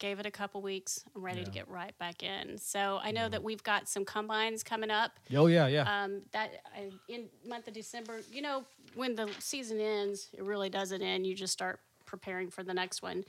Gave 0.00 0.18
it 0.18 0.24
a 0.24 0.30
couple 0.30 0.62
weeks. 0.62 1.04
I'm 1.14 1.22
ready 1.22 1.44
to 1.44 1.50
get 1.50 1.68
right 1.68 1.96
back 1.98 2.22
in. 2.22 2.56
So 2.56 2.98
I 3.02 3.10
know 3.12 3.28
that 3.28 3.42
we've 3.44 3.62
got 3.62 3.86
some 3.86 4.06
combines 4.06 4.62
coming 4.62 4.90
up. 4.90 5.12
Oh 5.36 5.46
yeah, 5.46 5.66
yeah. 5.66 5.82
Um, 6.04 6.22
that 6.32 6.62
I, 6.74 6.90
in 7.06 7.28
month 7.46 7.68
of 7.68 7.74
December, 7.74 8.20
you 8.32 8.40
know, 8.40 8.64
when 8.94 9.14
the 9.14 9.28
season 9.40 9.78
ends, 9.78 10.30
it 10.32 10.42
really 10.42 10.70
doesn't 10.70 11.02
end. 11.02 11.26
You 11.26 11.34
just 11.34 11.52
start 11.52 11.80
preparing 12.06 12.48
for 12.50 12.62
the 12.64 12.72
next 12.72 13.02
one. 13.02 13.24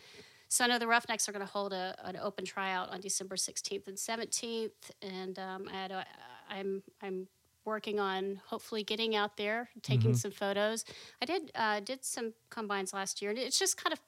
So 0.47 0.63
I 0.63 0.67
know 0.67 0.79
the 0.79 0.87
Roughnecks 0.87 1.27
are 1.27 1.33
going 1.33 1.45
to 1.45 1.51
hold 1.51 1.73
a, 1.73 1.93
an 2.05 2.15
open 2.15 2.45
tryout 2.45 2.89
on 2.89 3.01
December 3.01 3.35
16th 3.35 3.87
and 3.89 3.97
17th, 3.97 4.71
and 5.01 5.37
um, 5.39 5.67
I 5.69 5.73
had 5.73 5.91
a, 5.91 6.05
I'm 6.49 6.83
I'm 7.01 7.27
working 7.65 7.99
on 7.99 8.39
hopefully 8.47 8.83
getting 8.83 9.13
out 9.13 9.35
there, 9.35 9.69
taking 9.83 10.11
Mhm. 10.13 10.17
some 10.17 10.31
photos. 10.31 10.85
I 11.21 11.25
did 11.25 11.51
uh, 11.53 11.81
did 11.81 12.05
some 12.05 12.33
combines 12.49 12.93
last 12.93 13.21
year, 13.21 13.29
and 13.31 13.37
it's 13.39 13.59
just 13.59 13.75
kind 13.75 13.91
of 13.91 13.99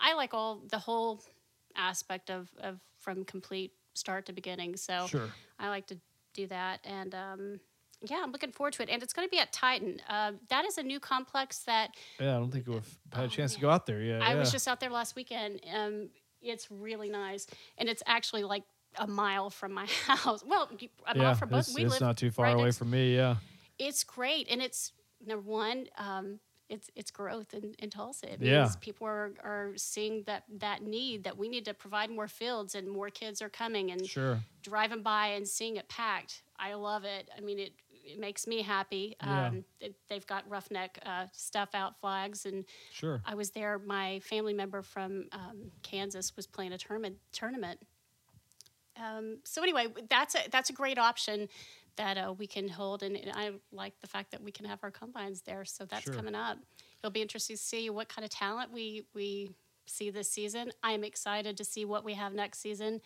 I 0.00 0.14
like 0.14 0.34
all 0.34 0.62
the 0.68 0.78
whole 0.78 1.22
aspect 1.78 2.30
of 2.30 2.50
of 2.60 2.78
from 2.98 3.24
complete 3.24 3.72
start 3.94 4.26
to 4.26 4.32
beginning. 4.32 4.76
So 4.76 5.06
Sure. 5.06 5.28
I 5.58 5.68
like 5.68 5.86
to 5.88 5.98
do 6.34 6.46
that, 6.48 6.80
and 6.84 7.14
um, 7.14 7.60
yeah, 8.02 8.20
I'm 8.22 8.30
looking 8.32 8.52
forward 8.52 8.74
to 8.74 8.82
it. 8.82 8.88
And 8.90 9.02
it's 9.02 9.12
going 9.12 9.26
to 9.26 9.30
be 9.30 9.38
at 9.40 9.52
Titan. 9.52 10.00
Uh, 10.08 10.32
that 10.50 10.64
is 10.64 10.78
a 10.78 10.82
new 10.82 11.00
complex 11.00 11.60
that 11.60 11.90
Yeah, 12.20 12.36
I 12.36 12.38
don't 12.38 12.50
think 12.52 12.66
we've 12.68 12.98
had 13.12 13.22
a 13.22 13.26
Oh, 13.26 13.28
chance 13.28 13.54
to 13.54 13.60
go 13.60 13.70
out 13.70 13.86
there 13.86 14.02
yet. 14.02 14.22
I 14.22 14.34
was 14.36 14.52
just 14.52 14.68
out 14.68 14.78
there 14.80 14.90
last 14.90 15.16
weekend. 15.16 15.60
Um, 15.74 16.10
it's 16.42 16.70
really 16.70 17.08
nice, 17.08 17.46
and 17.78 17.88
it's 17.88 18.02
actually 18.06 18.44
like 18.44 18.62
a 18.96 19.06
mile 19.06 19.50
from 19.50 19.72
my 19.72 19.86
house. 20.06 20.44
Well, 20.46 20.70
a 21.06 21.14
mile 21.16 21.22
yeah, 21.28 21.34
from 21.34 21.48
both. 21.48 21.60
it's, 21.60 21.74
We 21.74 21.82
it's 21.84 21.92
live 21.92 22.00
not 22.00 22.16
too 22.16 22.30
far 22.30 22.44
right 22.46 22.54
away 22.54 22.64
next- 22.64 22.78
from 22.78 22.90
me. 22.90 23.14
Yeah. 23.16 23.36
it's 23.78 24.02
great 24.04 24.48
and 24.50 24.60
it's 24.62 24.92
number 25.24 25.42
one 25.42 25.86
um, 25.98 26.38
it's 26.68 26.90
it's 26.96 27.10
growth 27.10 27.54
in, 27.54 27.74
in 27.78 27.90
Tulsa. 27.90 28.32
It 28.34 28.40
Yeah. 28.42 28.62
means 28.62 28.76
people 28.76 29.06
are, 29.06 29.32
are 29.42 29.72
seeing 29.76 30.22
that 30.24 30.44
that 30.58 30.82
need 30.82 31.24
that 31.24 31.36
we 31.38 31.48
need 31.48 31.64
to 31.66 31.74
provide 31.74 32.10
more 32.10 32.28
fields 32.28 32.74
and 32.74 32.88
more 32.88 33.10
kids 33.10 33.40
are 33.42 33.48
coming 33.48 33.90
and 33.90 34.06
Sure. 34.06 34.40
driving 34.62 35.02
by 35.02 35.28
and 35.28 35.46
seeing 35.48 35.76
it 35.76 35.88
packed. 35.88 36.42
I 36.58 36.74
love 36.74 37.04
it. 37.04 37.30
I 37.36 37.40
mean 37.40 37.58
it 37.58 37.72
it 38.04 38.18
makes 38.18 38.46
me 38.46 38.62
happy. 38.62 39.16
Yeah. 39.22 39.48
Um, 39.48 39.64
it, 39.80 39.94
they've 40.08 40.26
got 40.26 40.48
roughneck 40.48 40.98
uh, 41.04 41.26
stuff 41.32 41.70
out 41.74 42.00
flags 42.00 42.46
and 42.46 42.64
Sure. 42.90 43.20
I 43.26 43.34
was 43.34 43.50
there. 43.50 43.78
My 43.78 44.20
family 44.20 44.54
member 44.54 44.80
from 44.82 45.26
um, 45.32 45.70
Kansas 45.82 46.34
was 46.34 46.46
playing 46.46 46.72
a 46.72 46.78
tournament. 46.78 47.16
Tournament. 47.32 47.80
Um, 48.96 49.38
so 49.44 49.62
anyway, 49.62 49.86
that's 50.08 50.34
a 50.34 50.40
that's 50.50 50.70
a 50.70 50.72
great 50.72 50.98
option 50.98 51.48
that 51.98 52.16
uh, 52.16 52.32
we 52.32 52.46
can 52.46 52.68
hold, 52.68 53.02
and, 53.02 53.14
and 53.16 53.30
I 53.34 53.52
like 53.70 53.92
the 54.00 54.06
fact 54.06 54.30
that 54.30 54.42
we 54.42 54.50
can 54.50 54.64
have 54.64 54.78
our 54.82 54.90
combines 54.90 55.42
there. 55.42 55.64
So 55.64 55.84
that's 55.84 56.04
Sure. 56.04 56.14
coming 56.14 56.34
up. 56.34 56.56
It'll 57.02 57.12
be 57.12 57.20
interesting 57.22 57.56
to 57.56 57.62
see 57.62 57.90
what 57.90 58.08
kind 58.08 58.24
of 58.24 58.30
talent 58.30 58.72
we 58.72 59.04
we 59.14 59.50
see 59.86 60.10
this 60.10 60.30
season. 60.30 60.72
I'm 60.82 61.04
excited 61.04 61.56
to 61.58 61.64
see 61.64 61.84
what 61.84 62.04
we 62.04 62.14
have 62.14 62.32
next 62.32 62.60
season. 62.60 63.00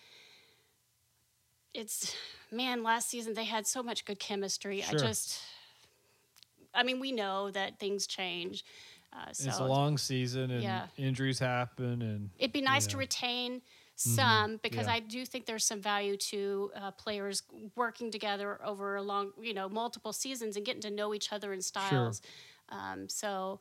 It's 1.75 2.15
man, 2.51 2.83
last 2.83 3.09
season 3.09 3.35
they 3.35 3.45
had 3.45 3.67
so 3.67 3.83
much 3.83 4.05
good 4.05 4.19
chemistry. 4.19 4.85
I 4.85 4.93
just, 4.93 5.41
I 6.75 6.83
mean, 6.83 7.01
we 7.01 7.13
know 7.13 7.51
that 7.51 7.79
things 7.79 8.07
change. 8.07 8.65
Uh, 9.13 9.33
so 9.33 9.49
it's 9.49 9.59
a 9.59 9.65
long 9.65 9.99
season 9.99 10.51
and 10.51 10.63
Yeah. 10.63 10.87
injuries 10.97 11.39
happen 11.39 12.03
and 12.03 12.31
It'd 12.39 12.53
be 12.53 12.61
nice 12.63 12.87
to 12.89 12.97
retain 12.97 13.63
some 14.03 14.59
because 14.63 14.87
Yeah. 14.87 14.95
I 14.95 15.01
do 15.01 15.25
think 15.25 15.47
there's 15.47 15.65
some 15.65 15.81
value 15.81 16.17
to 16.17 16.71
uh, 16.77 16.91
players 16.93 17.43
working 17.77 18.11
together 18.11 18.59
over 18.65 18.97
a 18.97 19.03
long, 19.03 19.33
you 19.41 19.55
know, 19.55 19.69
multiple 19.69 20.13
seasons 20.13 20.57
and 20.57 20.65
getting 20.67 20.83
to 20.83 20.91
know 20.91 21.15
each 21.15 21.33
other 21.33 21.53
in 21.53 21.63
styles. 21.63 22.21
Um, 22.69 23.09
so, 23.09 23.59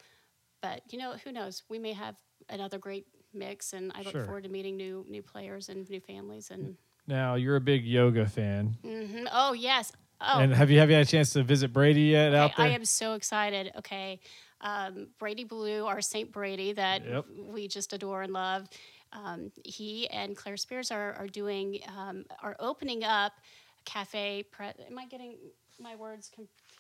but 0.62 0.82
you 0.92 0.98
know, 1.00 1.14
who 1.24 1.32
knows? 1.32 1.64
We 1.70 1.80
may 1.80 1.94
have 1.94 2.16
another 2.50 2.78
great 2.78 3.06
mix, 3.34 3.74
and 3.74 3.92
I 3.96 4.02
look 4.02 4.12
Sure. 4.14 4.26
forward 4.26 4.44
to 4.44 4.50
meeting 4.50 4.78
new 4.78 5.06
new 5.10 5.22
players 5.22 5.70
and 5.70 5.90
new 5.90 6.00
families. 6.00 6.52
And 6.52 6.76
now 7.08 7.36
you're 7.36 7.56
a 7.56 7.62
big 7.62 7.86
yoga 7.86 8.26
fan. 8.26 8.78
Mhm. 8.84 9.28
oh 9.32 9.54
yes, 9.54 9.92
oh 10.22 10.40
And 10.40 10.54
have 10.54 10.70
you 10.70 10.80
have 10.80 10.90
you 10.90 10.96
had 10.96 11.06
a 11.08 11.10
chance 11.10 11.34
to 11.34 11.44
visit 11.44 11.74
Brady 11.74 12.02
yet 12.12 12.34
out 12.34 12.52
I, 12.58 12.64
there? 12.64 12.72
I 12.72 12.76
am 12.76 12.86
so 12.86 13.14
excited. 13.14 13.72
Okay. 13.78 14.20
Um, 14.64 15.08
Brady 15.18 15.44
Blue, 15.44 15.86
our 15.88 16.02
Saint 16.02 16.32
Brady 16.32 16.74
that 16.74 17.04
Yep. 17.04 17.26
we 17.48 17.68
just 17.68 17.94
adore 17.94 18.22
and 18.22 18.32
love. 18.32 18.68
Um, 19.14 19.52
he 19.66 20.08
and 20.10 20.36
Claire 20.36 20.58
Spears 20.58 20.92
are, 20.92 21.14
are 21.14 21.28
doing, 21.28 21.80
um, 21.98 22.26
are 22.42 22.56
opening 22.60 23.04
up 23.04 23.34
cafe. 23.86 24.44
Pre- 24.52 24.68
Am 24.88 24.98
I 24.98 25.06
getting 25.06 25.38
my 25.80 25.96
words 25.96 26.30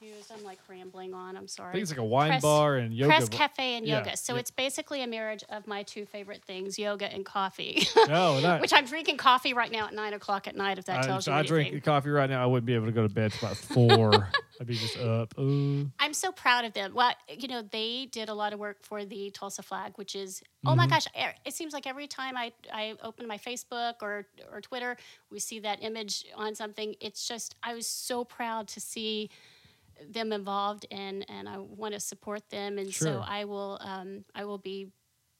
confused? 0.01 0.31
I'm 0.35 0.43
like 0.43 0.59
rambling 0.67 1.13
on. 1.13 1.37
I'm 1.37 1.47
sorry. 1.47 1.69
I 1.69 1.71
think 1.73 1.83
it's 1.83 1.91
like 1.91 1.99
a 1.99 2.03
wine 2.03 2.29
Press- 2.31 2.41
bar 2.41 2.75
and 2.77 2.93
yoga. 2.93 3.09
Press 3.09 3.29
Cafe 3.29 3.75
and 3.77 3.85
Yeah, 3.85 3.99
yoga. 3.99 4.17
So 4.17 4.33
yep. 4.33 4.41
it's 4.41 4.51
basically 4.51 5.03
a 5.03 5.07
marriage 5.07 5.43
of 5.49 5.67
my 5.67 5.83
two 5.83 6.05
favorite 6.05 6.43
things, 6.43 6.77
yoga 6.79 7.11
and 7.11 7.25
coffee. 7.25 7.85
No, 8.07 8.39
not. 8.39 8.61
Which 8.61 8.73
I'm 8.73 8.85
drinking 8.85 9.17
coffee 9.17 9.53
right 9.53 9.71
now 9.71 9.87
at 9.87 9.93
nine 9.93 10.13
o'clock 10.13 10.47
at 10.47 10.55
night. 10.55 10.77
If 10.79 10.85
that 10.85 11.03
I, 11.03 11.07
tells 11.07 11.27
you 11.27 11.33
I 11.33 11.39
anything. 11.39 11.69
drink 11.71 11.83
coffee 11.83 12.09
right 12.09 12.29
now. 12.29 12.43
I 12.43 12.45
wouldn't 12.47 12.65
be 12.65 12.73
able 12.73 12.87
to 12.87 12.91
go 12.91 13.03
to 13.03 13.13
bed 13.13 13.31
till 13.31 13.47
about 13.47 13.57
four. 14.11 14.27
I'd 14.59 14.67
be 14.67 14.73
just 14.75 14.97
up. 14.97 15.33
Uh, 15.37 15.85
I'm 15.99 16.13
so 16.13 16.31
proud 16.31 16.65
of 16.65 16.73
them. 16.73 16.93
Well, 16.93 17.13
you 17.29 17.47
know, 17.47 17.61
they 17.61 18.07
did 18.11 18.27
a 18.29 18.33
lot 18.33 18.53
of 18.53 18.59
work 18.59 18.77
for 18.81 19.05
the 19.05 19.29
Tulsa 19.31 19.61
flag, 19.63 19.93
which 19.97 20.15
is 20.15 20.41
oh 20.65 20.75
my 20.75 20.87
gosh! 20.87 21.05
e- 21.17 21.25
It 21.45 21.53
seems 21.53 21.73
like 21.73 21.87
every 21.87 22.07
time 22.07 22.35
I, 22.35 22.51
I 22.73 22.95
open 23.03 23.27
my 23.27 23.37
Facebook 23.37 23.95
or 24.01 24.25
or 24.51 24.61
Twitter, 24.61 24.97
we 25.31 25.39
see 25.39 25.59
that 25.59 25.81
image 25.83 26.25
on 26.35 26.55
something. 26.55 26.95
It's 26.99 27.27
just 27.27 27.55
I 27.63 27.73
was 27.75 27.87
so 27.87 28.23
proud 28.25 28.67
to 28.69 28.79
see 28.81 29.29
them 30.09 30.31
involved, 30.33 30.85
and 30.91 31.25
and 31.29 31.47
I 31.49 31.57
want 31.57 31.93
to 31.93 31.99
support 31.99 32.49
them, 32.49 32.77
and 32.77 32.93
Sure. 32.93 33.07
so 33.07 33.23
I 33.25 33.45
will 33.45 33.77
um, 33.81 34.25
I 34.35 34.45
will 34.45 34.57
be 34.57 34.89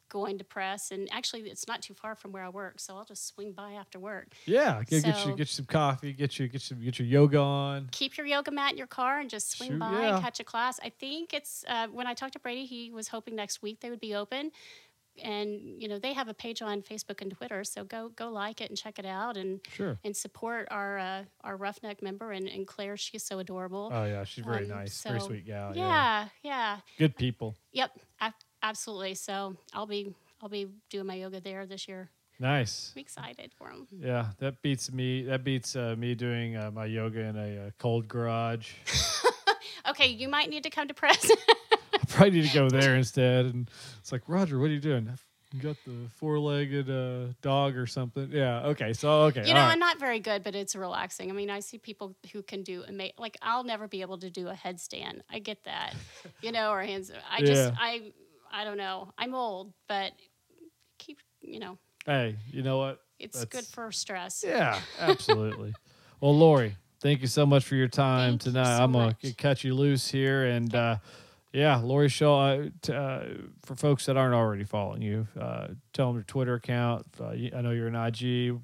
going 0.10 0.38
to 0.38 0.43
press, 0.43 0.91
and 0.91 1.08
actually 1.13 1.41
it's 1.43 1.67
not 1.69 1.82
too 1.82 1.93
far 1.93 2.15
from 2.15 2.34
where 2.34 2.43
I 2.43 2.50
work, 2.50 2.82
so 2.82 2.97
I'll 2.97 3.06
just 3.06 3.28
swing 3.28 3.54
by 3.54 3.74
after 3.74 3.97
work. 3.97 4.28
yeah, 4.45 4.84
get, 4.84 5.06
get 5.06 5.26
you 5.26 5.32
get 5.32 5.39
you 5.39 5.45
some 5.45 5.65
coffee. 5.65 6.12
Get 6.12 6.38
you 6.38 6.47
get 6.50 6.69
you 6.69 6.76
get 6.78 7.00
your 7.00 7.08
yoga 7.08 7.38
on. 7.39 7.88
keep 7.91 8.17
your 8.17 8.26
yoga 8.26 8.52
mat 8.52 8.74
in 8.74 8.78
your 8.78 8.88
car 8.88 9.19
and 9.19 9.30
just 9.30 9.52
swing 9.52 9.69
Shoot, 9.71 9.80
by 9.80 9.91
yeah. 10.02 10.15
and 10.15 10.24
catch 10.24 10.39
a 10.41 10.43
class. 10.43 10.80
I 10.84 10.89
think 10.89 11.34
it's 11.34 11.63
uh, 11.67 11.88
when 11.88 12.08
I 12.08 12.13
talked 12.13 12.34
to 12.34 12.39
Brady, 12.39 12.65
he 12.65 12.91
was 12.91 13.08
hoping 13.08 13.36
next 13.36 13.62
week 13.62 13.80
they 13.80 13.89
would 13.89 14.02
be 14.02 14.13
open. 14.13 14.52
And 15.24 15.82
you 15.82 15.88
know 15.88 16.00
they 16.00 16.13
have 16.13 16.28
a 16.30 16.34
page 16.34 16.62
on 16.62 16.82
Facebook 16.82 17.21
and 17.21 17.32
Twitter, 17.36 17.63
so 17.63 17.84
go 17.84 18.10
go 18.15 18.30
like 18.30 18.62
it 18.62 18.69
and 18.69 18.78
check 18.78 18.97
it 18.97 19.06
out 19.06 19.36
and 19.38 19.60
Sure. 19.74 20.00
and 20.04 20.15
support 20.15 20.67
our 20.71 20.97
uh, 20.97 21.24
our 21.43 21.58
roughneck 21.58 22.02
member 22.02 22.32
and, 22.32 22.47
and 22.47 22.65
Claire. 22.65 22.95
She's 22.97 23.24
so 23.24 23.39
adorable. 23.39 23.89
Oh 23.93 24.06
yeah, 24.06 24.24
she's 24.24 24.45
very 24.45 24.63
Um, 24.63 24.69
nice. 24.78 25.04
very 25.04 25.19
sweet 25.19 25.45
gal. 25.45 25.76
Yeah. 25.76 25.84
yeah, 25.84 26.28
yeah, 26.43 26.78
Good 26.97 27.15
people. 27.17 27.56
yep, 27.74 27.91
a- 28.21 28.34
absolutely. 28.63 29.15
So 29.15 29.56
I'll 29.74 29.86
be 29.88 30.13
I'll 30.41 30.50
be 30.50 30.67
doing 30.89 31.08
my 31.08 31.15
yoga 31.15 31.41
there 31.41 31.65
this 31.65 31.88
year. 31.88 32.10
Nice. 32.39 32.91
I'm 32.95 33.02
excited 33.02 33.52
for 33.56 33.69
them. 33.69 33.88
Yeah, 33.91 34.30
that 34.39 34.62
beats 34.63 34.91
me. 34.91 35.24
That 35.24 35.43
beats 35.43 35.76
uh, 35.76 35.95
me 35.97 36.15
doing 36.15 36.56
uh, 36.56 36.71
my 36.71 36.86
yoga 36.86 37.19
in 37.19 37.38
a 37.38 37.67
uh, 37.67 37.69
cold 37.78 38.08
garage. 38.08 38.71
Okay, 39.89 40.08
you 40.10 40.28
might 40.30 40.47
need 40.47 40.62
to 40.63 40.69
come 40.69 40.88
to 40.88 40.93
press. 41.04 41.30
I 42.15 42.17
probably 42.17 42.41
need 42.41 42.50
to 42.50 42.54
go 42.54 42.69
there 42.69 42.95
instead. 42.95 43.45
And 43.45 43.69
it's 44.00 44.12
like, 44.12 44.24
Roger, 44.28 44.60
what 44.60 44.69
are 44.69 44.74
you 44.74 44.80
doing? 44.80 45.10
You 45.54 45.60
got 45.62 45.76
the 45.86 46.08
four-legged 46.15 46.89
uh, 46.89 47.34
dog 47.41 47.76
or 47.76 47.86
something? 47.86 48.30
Yeah. 48.32 48.67
Okay. 48.67 48.93
So 48.93 49.10
okay. 49.24 49.45
You 49.45 49.54
know, 49.54 49.60
right. 49.60 49.71
I'm 49.74 49.80
not 49.80 50.00
very 50.00 50.21
good, 50.21 50.43
but 50.43 50.56
it's 50.56 50.78
relaxing. 50.78 51.30
I 51.30 51.34
mean, 51.34 51.50
I 51.50 51.60
see 51.60 51.78
people 51.78 52.15
who 52.32 52.41
can 52.41 52.63
do 52.63 52.86
ama- 52.88 53.12
like 53.17 53.36
I'll 53.41 53.65
never 53.65 53.89
be 53.89 54.00
able 54.02 54.17
to 54.19 54.30
do 54.30 54.47
a 54.47 54.54
headstand. 54.54 55.19
I 55.30 55.39
get 55.39 55.62
that, 55.65 55.93
you 56.41 56.54
know, 56.54 56.71
or 56.71 56.82
hands. 56.82 57.12
I 57.30 57.41
just 57.41 57.74
Yeah. 57.74 57.78
I 57.78 58.13
I 58.50 58.63
don't 58.63 58.78
know. 58.78 59.12
I'm 59.17 59.36
old, 59.36 59.74
but 59.89 60.13
keep 60.97 61.19
you 61.41 61.60
know, 61.60 61.78
Hey, 62.06 62.38
you 62.50 62.63
know 62.63 62.78
what? 62.78 63.02
it's 63.19 63.43
good 63.45 63.65
for 63.65 63.91
stress. 63.91 64.45
Yeah, 64.47 64.80
absolutely. 65.00 65.74
well, 66.21 66.38
Lori, 66.38 66.76
thank 67.02 67.19
you 67.21 67.28
so 67.28 67.45
much 67.45 67.65
for 67.65 67.76
your 67.76 67.88
time 67.89 68.32
Thank 68.39 68.45
you 68.45 68.52
tonight. 68.54 68.78
so 68.78 68.84
I'm 68.84 68.93
gonna 68.93 69.15
cut 69.38 69.63
you 69.65 69.74
loose 69.76 70.10
here, 70.10 70.45
and 70.45 70.74
uh, 70.74 70.95
yeah, 71.53 71.77
Lori 71.77 72.07
Scholl. 72.07 72.67
Uh, 72.67 72.69
t- 72.81 72.93
uh, 72.93 73.23
for 73.63 73.75
folks 73.75 74.05
that 74.05 74.17
aren't 74.17 74.33
already 74.33 74.63
following 74.63 75.01
you, 75.01 75.27
uh, 75.39 75.67
tell 75.93 76.07
them 76.07 76.15
your 76.15 76.23
Twitter 76.23 76.55
account. 76.55 77.05
Uh, 77.19 77.27
I 77.29 77.61
know 77.61 77.71
you're 77.71 77.87
an 77.87 77.95
IG. 77.95 78.59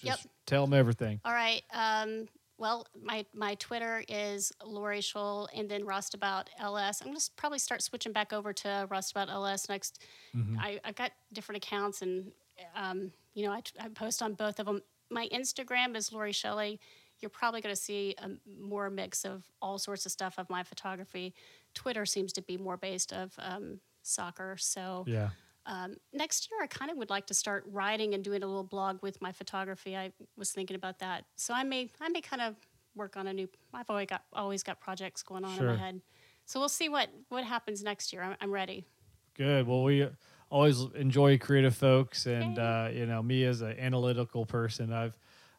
Just 0.00 0.02
Yep. 0.02 0.18
tell 0.46 0.64
them 0.66 0.78
everything. 0.78 1.20
All 1.24 1.32
right. 1.32 1.62
Um, 1.72 2.28
well, 2.58 2.86
my 3.00 3.24
my 3.34 3.54
Twitter 3.56 4.02
is 4.08 4.52
Lori 4.64 4.98
Scholl, 5.00 5.46
and 5.54 5.68
then 5.70 5.84
Rustabout 5.84 6.48
LS. 6.58 7.00
I'm 7.00 7.08
gonna 7.08 7.20
probably 7.36 7.58
start 7.60 7.82
switching 7.82 8.12
back 8.12 8.32
over 8.32 8.52
to 8.52 8.86
Rustabout 8.90 9.28
LS 9.30 9.68
next. 9.68 10.02
Mm-hmm. 10.36 10.58
I, 10.58 10.80
I've 10.84 10.96
got 10.96 11.12
different 11.32 11.64
accounts, 11.64 12.02
and 12.02 12.32
um, 12.74 13.12
you 13.34 13.44
know, 13.46 13.52
I, 13.52 13.62
I 13.80 13.88
post 13.88 14.22
on 14.22 14.34
both 14.34 14.58
of 14.58 14.66
them. 14.66 14.82
My 15.10 15.28
Instagram 15.32 15.96
is 15.96 16.12
Lori 16.12 16.32
Shelley. 16.32 16.80
You're 17.20 17.30
probably 17.30 17.60
going 17.60 17.74
to 17.74 17.80
see 17.80 18.14
a 18.18 18.30
more 18.60 18.90
mix 18.90 19.24
of 19.24 19.44
all 19.62 19.78
sorts 19.78 20.06
of 20.06 20.12
stuff 20.12 20.34
of 20.38 20.48
my 20.50 20.62
photography. 20.62 21.34
Twitter 21.78 22.04
seems 22.04 22.32
to 22.32 22.42
be 22.42 22.56
more 22.56 22.76
based 22.76 23.12
of 23.12 23.32
um, 23.38 23.78
soccer, 24.02 24.56
so 24.58 25.04
Yeah. 25.06 25.30
um, 25.64 25.94
next 26.12 26.48
year 26.50 26.60
I 26.60 26.66
kind 26.66 26.90
of 26.90 26.96
would 26.96 27.08
like 27.08 27.26
to 27.28 27.34
start 27.34 27.62
writing 27.70 28.14
and 28.14 28.24
doing 28.24 28.42
a 28.42 28.46
little 28.46 28.64
blog 28.64 29.00
with 29.00 29.22
my 29.22 29.30
photography. 29.30 29.96
I 29.96 30.12
was 30.36 30.50
thinking 30.50 30.74
about 30.74 30.98
that, 30.98 31.24
so 31.36 31.54
I 31.54 31.62
may 31.62 31.88
I 32.00 32.08
may 32.08 32.20
kind 32.20 32.42
of 32.42 32.56
work 32.96 33.16
on 33.16 33.28
a 33.28 33.32
new. 33.32 33.48
I've 33.72 33.88
always 33.88 34.08
got 34.08 34.24
always 34.32 34.64
got 34.64 34.80
projects 34.80 35.22
going 35.22 35.44
on 35.44 35.56
in 35.56 35.66
my 35.66 35.76
head, 35.76 36.00
so 36.46 36.58
we'll 36.58 36.68
see 36.68 36.88
what 36.88 37.10
what 37.28 37.44
happens 37.44 37.82
next 37.84 38.12
year. 38.12 38.22
I'm, 38.22 38.36
I'm 38.40 38.50
ready. 38.50 38.84
Good. 39.34 39.68
Well, 39.68 39.84
we 39.84 40.08
always 40.50 40.80
enjoy 40.96 41.38
creative 41.38 41.76
folks, 41.76 42.26
and 42.26 42.58
uh, 42.58 42.88
you 42.92 43.06
know, 43.06 43.22
me 43.22 43.44
as 43.44 43.60
an 43.60 43.78
analytical 43.78 44.44
person, 44.46 44.92
I've. 44.92 45.16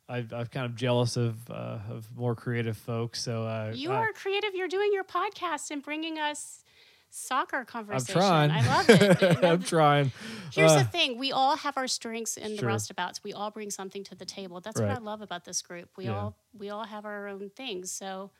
I've, 0.10 0.34
I'm 0.34 0.48
kind 0.48 0.66
of 0.66 0.76
jealous 0.76 1.16
of 1.18 1.50
uh, 1.52 1.78
of 1.90 2.08
more 2.18 2.36
creative 2.36 2.76
folks. 2.78 3.22
So 3.22 3.44
uh, 3.46 3.72
You 3.76 3.92
I- 3.92 3.98
are 3.98 4.12
creative. 4.14 4.56
You're 4.56 4.68
doing 4.68 4.90
your 4.94 5.04
podcast 5.04 5.72
and 5.72 5.84
bringing 5.84 6.18
us 6.18 6.64
soccer 7.12 7.64
conversation. 7.66 8.22
I'm 8.22 8.50
trying. 8.50 8.52
I 8.52 8.68
love 8.68 8.90
it. 8.90 9.22
You 9.36 9.42
know, 9.42 9.52
I'm 9.54 9.64
trying. 9.64 10.12
Here's 10.52 10.72
Uh, 10.72 10.80
the 10.80 10.84
thing: 10.86 11.18
we 11.18 11.32
all 11.32 11.56
have 11.58 11.78
our 11.78 11.88
strengths 11.88 12.38
in 12.38 12.52
the 12.56 12.58
Sure. 12.60 12.70
roustabouts. 12.70 13.24
We 13.24 13.34
all 13.34 13.52
bring 13.52 13.70
something 13.72 14.04
to 14.06 14.16
the 14.16 14.26
table. 14.26 14.62
That's 14.62 14.80
what 14.80 14.90
I 14.90 14.98
love 14.98 15.22
about 15.22 15.46
this 15.46 15.62
group. 15.62 15.90
We 15.98 16.06
Yeah. 16.06 16.18
all 16.18 16.36
we 16.58 16.70
all 16.70 16.86
have 16.86 17.06
our 17.06 17.28
own 17.28 17.50
things. 17.56 17.92
So 17.92 18.32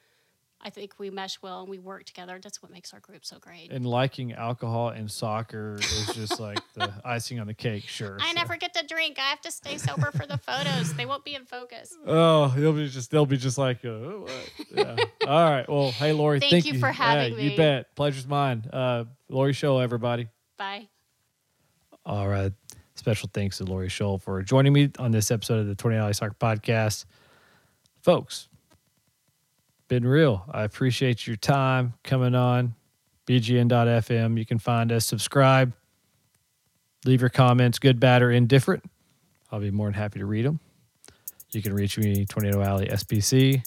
I 0.62 0.70
think 0.70 1.00
we 1.00 1.10
mesh 1.10 1.42
well 1.42 1.62
and 1.62 1.70
we 1.70 1.80
work 1.80 2.04
together. 2.04 2.38
That's 2.42 2.62
what 2.62 2.70
makes 2.72 2.94
our 2.94 3.00
group 3.00 3.26
so 3.26 3.38
great. 3.40 3.72
And 3.72 3.86
liking 3.86 4.34
alcohol 4.34 4.90
and 4.90 5.10
soccer 5.10 5.78
is 5.80 6.12
just 6.14 6.38
like 6.40 6.60
the 6.74 6.92
icing 7.06 7.40
on 7.40 7.48
the 7.48 7.54
cake, 7.54 7.86
sure. 7.88 8.18
I 8.20 8.30
so. 8.30 8.34
never 8.34 8.58
get 8.58 8.74
to 8.74 8.86
drink. 8.86 9.18
I 9.20 9.30
have 9.30 9.40
to 9.42 9.52
stay 9.52 9.78
sober 9.78 10.12
for 10.12 10.26
the 10.26 10.38
photos. 10.38 10.94
They 10.94 11.06
won't 11.06 11.24
be 11.24 11.36
in 11.36 11.46
focus. 11.46 11.96
Oh, 12.06 12.54
they'll 12.58 12.74
be 12.74 12.90
just 12.90 13.10
they'll 13.10 13.26
be 13.26 13.38
just 13.38 13.58
like, 13.58 13.86
uh, 13.86 13.90
what? 13.90 14.52
Yeah. 14.72 14.96
All 15.28 15.50
right. 15.50 15.68
Well, 15.70 15.92
hey, 15.92 16.12
Lori, 16.12 16.42
Thank 16.42 16.52
thank, 16.52 16.66
you 16.66 16.78
for 16.78 16.92
having 16.92 17.36
Yeah, 17.36 17.40
You 17.40 17.58
bet. 17.58 17.96
Pleasure's 17.96 18.28
mine. 18.28 18.66
Uh, 18.72 19.06
Lori 19.30 19.54
Scholl, 19.54 19.82
everybody. 19.82 20.28
Bye. 20.58 20.90
All 22.06 22.28
right. 22.28 22.52
Special 22.96 23.30
thanks 23.34 23.60
to 23.60 23.64
Lori 23.64 23.88
Scholl 23.88 24.22
for 24.22 24.42
joining 24.44 24.74
me 24.74 24.92
on 25.00 25.12
this 25.12 25.32
episode 25.32 25.60
of 25.60 25.68
the 25.68 25.76
29 25.76 26.14
Soccer 26.14 26.36
Podcast. 26.38 27.06
Folks, 28.02 28.49
been 29.90 30.08
real. 30.08 30.46
I 30.50 30.64
appreciate 30.64 31.28
your 31.28 31.36
time 31.36 31.96
coming 32.04 32.36
on 32.36 32.76
bgn.fm. 33.28 34.38
You 34.38 34.46
can 34.46 34.60
find 34.60 34.92
us, 34.92 35.06
subscribe, 35.06 35.74
leave 37.06 37.22
your 37.22 37.30
comments, 37.30 37.80
good, 37.80 38.00
bad, 38.00 38.22
or 38.22 38.32
indifferent. 38.32 38.84
I'll 39.52 39.60
be 39.60 39.72
more 39.72 39.88
than 39.88 39.96
happy 39.96 40.20
to 40.20 40.26
read 40.26 40.46
them. 40.46 40.60
You 41.52 41.62
can 41.62 41.74
reach 41.74 41.98
me, 41.98 42.26
Tornado 42.26 42.62
Alley 42.62 42.88
SBC 42.88 43.64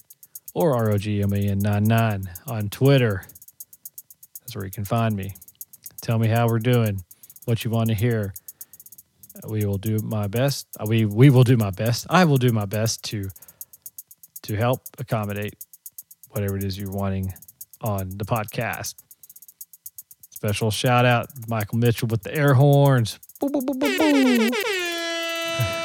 or 0.54 0.74
ROGMAN99 0.74 2.48
on 2.48 2.68
Twitter. 2.70 3.24
That's 4.40 4.54
where 4.54 4.64
you 4.64 4.70
can 4.70 4.84
find 4.84 5.16
me. 5.16 5.34
Tell 6.00 6.18
me 6.18 6.28
how 6.28 6.46
we're 6.46 6.60
doing, 6.60 7.02
what 7.44 7.64
you 7.64 7.70
want 7.70 7.88
to 7.88 7.94
hear. 7.94 8.32
We 9.48 9.64
will 9.64 9.78
do 9.78 9.98
my 9.98 10.28
best. 10.28 10.68
We 10.86 11.04
we 11.04 11.30
will 11.30 11.42
do 11.42 11.56
my 11.56 11.70
best. 11.70 12.06
I 12.10 12.24
will 12.24 12.36
do 12.36 12.52
my 12.52 12.66
best 12.66 13.02
to 13.04 13.28
to 14.42 14.56
help 14.56 14.82
accommodate 14.98 15.54
whatever 16.32 16.56
it 16.56 16.64
is 16.64 16.78
you're 16.78 16.90
wanting 16.90 17.32
on 17.80 18.10
the 18.16 18.24
podcast. 18.24 18.94
Special 20.30 20.70
shout 20.70 21.04
out 21.04 21.28
Michael 21.48 21.78
Mitchell 21.78 22.08
with 22.08 22.22
the 22.22 22.34
air 22.34 22.54
horns. 22.54 23.18
Boo, 23.40 23.48
boo, 23.48 23.60
boo. 23.60 24.50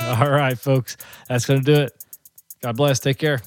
All 0.07 0.29
right, 0.29 0.57
folks. 0.57 0.97
That's 1.27 1.45
going 1.45 1.63
to 1.63 1.65
do 1.65 1.81
it. 1.81 2.05
God 2.61 2.75
bless. 2.75 2.99
Take 2.99 3.19
care. 3.19 3.41